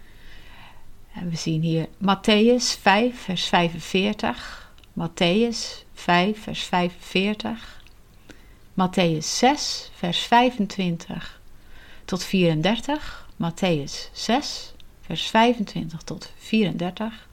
En 1.15 1.31
we 1.31 1.37
zien 1.37 1.63
hier 1.63 1.87
Matthäus 1.99 2.81
5, 2.81 3.19
vers 3.19 3.45
45. 3.45 4.73
Matthäus 4.93 5.85
5, 5.95 6.43
vers 6.43 6.63
45. 6.63 7.83
Matthäus 8.75 9.39
6, 9.39 9.91
vers 9.95 10.19
25 10.19 11.41
tot 12.05 12.25
34. 12.25 13.29
Matthäus 13.37 14.11
6, 14.13 14.75
vers 15.01 15.31
25 15.31 16.03
tot 16.03 16.33
34. 16.37 17.27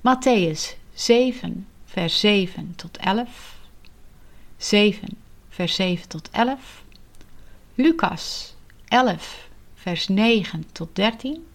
Matthäus 0.00 0.76
7, 0.94 1.66
vers 1.84 2.20
7 2.20 2.74
tot 2.76 2.96
11. 2.96 3.56
7, 4.58 5.16
vers 5.48 5.74
7 5.74 6.08
tot 6.08 6.28
11. 6.30 6.82
Lucas 7.74 8.54
11, 8.88 9.48
vers 9.74 10.08
9 10.08 10.64
tot 10.72 10.94
13. 10.94 11.46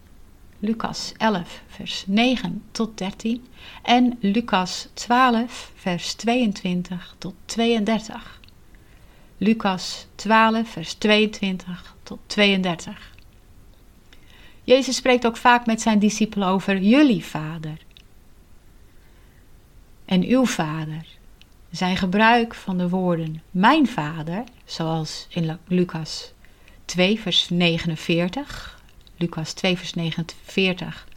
Lucas 0.60 1.14
11, 1.18 1.62
vers 1.68 2.04
9 2.08 2.64
tot 2.72 2.98
13. 2.98 3.48
En 3.82 4.18
Lucas 4.20 4.88
12, 4.94 5.72
vers 5.76 6.14
22 6.14 7.16
tot 7.18 7.34
32. 7.46 8.40
Lucas 9.38 10.08
12, 10.16 10.70
vers 10.70 10.94
22 10.94 11.96
tot 12.04 12.20
32. 12.28 13.14
Jezus 14.64 14.96
spreekt 14.96 15.26
ook 15.26 15.38
vaak 15.38 15.66
met 15.66 15.82
zijn 15.82 16.00
discipelen 16.00 16.48
over 16.48 16.78
jullie 16.78 17.26
vader 17.26 17.78
en 20.06 20.24
uw 20.24 20.46
vader 20.46 21.06
zijn 21.72 21.98
gebruik 21.98 22.56
van 22.56 22.78
de 22.78 22.90
woorden 22.90 23.42
mijn 23.52 23.88
vader, 23.88 24.44
zoals 24.66 25.28
in 25.30 25.58
Lucas 25.68 26.34
2 26.86 27.20
vers 27.20 27.50
49, 27.50 28.82
Lucas 29.18 29.54
2 29.54 29.78
vers 29.78 29.94
49, 29.94 31.08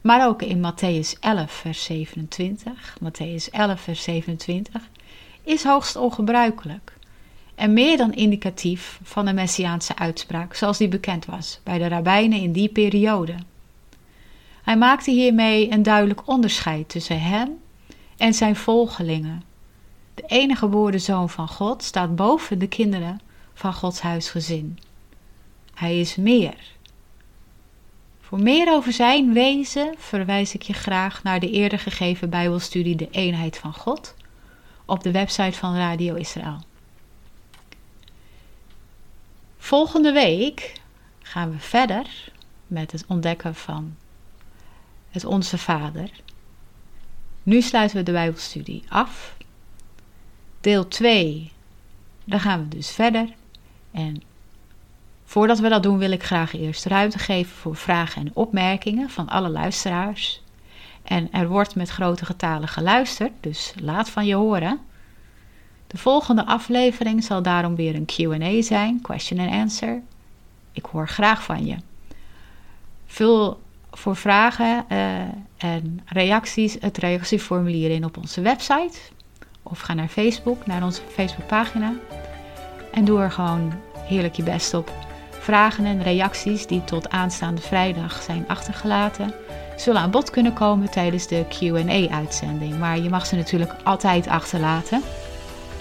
maar 0.00 0.26
ook 0.26 0.42
in 0.42 0.72
Matthäus 0.72 1.18
11 1.20 1.52
vers 1.52 1.84
27, 1.84 2.96
Matthäus 3.02 3.50
11 3.50 3.80
vers 3.80 4.02
27, 4.02 4.88
is 5.42 5.64
hoogst 5.64 5.96
ongebruikelijk 5.96 6.92
en 7.54 7.72
meer 7.72 7.96
dan 7.96 8.12
indicatief 8.12 9.00
van 9.02 9.24
de 9.24 9.32
messiaanse 9.32 9.96
uitspraak 9.96 10.54
zoals 10.54 10.78
die 10.78 10.88
bekend 10.88 11.24
was 11.24 11.60
bij 11.62 11.78
de 11.78 11.88
rabbijnen 11.88 12.40
in 12.40 12.52
die 12.52 12.68
periode. 12.68 13.34
Hij 14.62 14.76
maakte 14.76 15.10
hiermee 15.10 15.72
een 15.72 15.82
duidelijk 15.82 16.28
onderscheid 16.28 16.88
tussen 16.88 17.20
hem 17.20 17.58
en 18.20 18.34
zijn 18.34 18.56
volgelingen 18.56 19.42
de 20.14 20.22
enige 20.26 20.58
geboren 20.58 21.00
zoon 21.00 21.30
van 21.30 21.48
God 21.48 21.82
staat 21.82 22.16
boven 22.16 22.58
de 22.58 22.68
kinderen 22.68 23.20
van 23.54 23.74
Gods 23.74 24.00
huisgezin. 24.00 24.78
Hij 25.74 26.00
is 26.00 26.16
meer. 26.16 26.54
Voor 28.20 28.40
meer 28.40 28.72
over 28.72 28.92
zijn 28.92 29.32
wezen 29.32 29.94
verwijs 29.98 30.54
ik 30.54 30.62
je 30.62 30.72
graag 30.72 31.22
naar 31.22 31.40
de 31.40 31.50
eerder 31.50 31.78
gegeven 31.78 32.30
Bijbelstudie 32.30 32.96
De 32.96 33.08
Eenheid 33.10 33.58
van 33.58 33.74
God 33.74 34.14
op 34.84 35.02
de 35.02 35.10
website 35.10 35.58
van 35.58 35.76
Radio 35.76 36.14
Israël. 36.14 36.58
Volgende 39.58 40.12
week 40.12 40.72
gaan 41.22 41.50
we 41.50 41.58
verder 41.58 42.32
met 42.66 42.92
het 42.92 43.04
ontdekken 43.06 43.54
van 43.54 43.96
het 45.10 45.24
Onze 45.24 45.58
Vader. 45.58 46.10
Nu 47.42 47.60
sluiten 47.60 47.96
we 47.96 48.02
de 48.02 48.12
Bijbelstudie 48.12 48.82
af 48.88 49.36
Deel 50.60 50.88
2, 50.88 51.52
daar 52.24 52.40
gaan 52.40 52.62
we 52.62 52.68
dus 52.68 52.90
verder. 52.90 53.28
En 53.90 54.22
Voordat 55.30 55.58
we 55.58 55.68
dat 55.68 55.82
doen 55.82 55.98
wil 55.98 56.10
ik 56.10 56.22
graag 56.22 56.54
eerst 56.54 56.84
ruimte 56.84 57.18
geven 57.18 57.56
voor 57.56 57.76
vragen 57.76 58.22
en 58.22 58.30
opmerkingen 58.34 59.10
van 59.10 59.28
alle 59.28 59.48
luisteraars. 59.48 60.42
En 61.02 61.32
er 61.32 61.48
wordt 61.48 61.74
met 61.74 61.88
grote 61.88 62.24
getalen 62.24 62.68
geluisterd, 62.68 63.32
dus 63.40 63.72
laat 63.80 64.10
van 64.10 64.26
je 64.26 64.34
horen. 64.34 64.78
De 65.86 65.98
volgende 65.98 66.46
aflevering 66.46 67.24
zal 67.24 67.42
daarom 67.42 67.76
weer 67.76 67.94
een 67.94 68.06
QA 68.06 68.62
zijn, 68.62 69.00
question 69.02 69.40
and 69.40 69.50
answer. 69.50 70.02
Ik 70.72 70.84
hoor 70.84 71.08
graag 71.08 71.42
van 71.42 71.66
je. 71.66 71.76
Vul 73.06 73.60
voor 73.90 74.16
vragen 74.16 74.84
uh, 74.88 74.98
en 75.56 76.00
reacties 76.06 76.76
het 76.80 76.98
reactieformulier 76.98 77.90
in 77.90 78.04
op 78.04 78.16
onze 78.16 78.40
website. 78.40 78.98
Of 79.62 79.80
ga 79.80 79.94
naar 79.94 80.08
Facebook, 80.08 80.66
naar 80.66 80.82
onze 80.82 81.02
Facebookpagina. 81.08 81.92
En 82.92 83.04
doe 83.04 83.20
er 83.20 83.30
gewoon 83.30 83.72
heerlijk 83.96 84.34
je 84.34 84.42
best 84.42 84.74
op. 84.74 84.92
Vragen 85.30 85.84
en 85.84 86.02
reacties 86.02 86.66
die 86.66 86.84
tot 86.84 87.10
aanstaande 87.10 87.60
vrijdag 87.60 88.22
zijn 88.22 88.44
achtergelaten, 88.48 89.34
zullen 89.76 90.00
aan 90.00 90.10
bod 90.10 90.30
kunnen 90.30 90.52
komen 90.52 90.90
tijdens 90.90 91.26
de 91.26 91.44
QA-uitzending. 91.48 92.78
Maar 92.78 92.98
je 92.98 93.08
mag 93.08 93.26
ze 93.26 93.36
natuurlijk 93.36 93.72
altijd 93.84 94.28
achterlaten. 94.28 95.02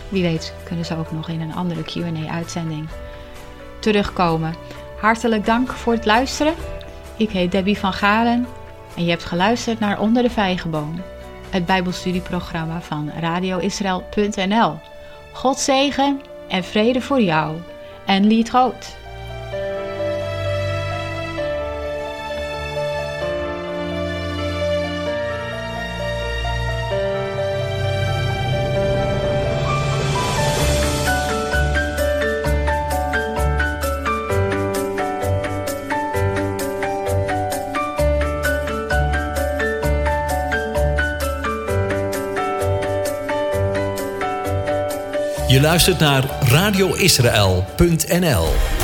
Wie 0.10 0.24
weet 0.24 0.54
kunnen 0.64 0.86
ze 0.86 0.98
ook 0.98 1.12
nog 1.12 1.30
in 1.30 1.42
een 1.42 1.56
andere 1.56 1.84
QA-uitzending 1.84 2.88
terugkomen. 3.80 4.56
Hartelijk 5.00 5.46
dank 5.46 5.72
voor 5.72 5.94
het 5.94 6.06
luisteren. 6.06 6.54
Ik 7.20 7.30
heet 7.30 7.52
Debbie 7.52 7.78
van 7.78 7.94
Galen 7.94 8.48
en 8.96 9.04
je 9.04 9.10
hebt 9.10 9.26
geluisterd 9.26 9.80
naar 9.80 10.00
Onder 10.00 10.24
de 10.24 10.30
Vijgenboom, 10.30 11.02
het 11.50 11.66
Bijbelstudieprogramma 11.66 12.82
van 12.82 13.12
radioisrael.nl. 13.20 14.80
God 15.34 15.60
zegen 15.60 16.22
en 16.48 16.64
vrede 16.64 17.02
voor 17.02 17.22
jou 17.22 17.58
en 18.06 18.26
lied 18.28 18.50
groot. 18.50 18.98
Luistert 45.62 46.00
naar 46.00 46.24
radioisrael.nl 46.40 48.79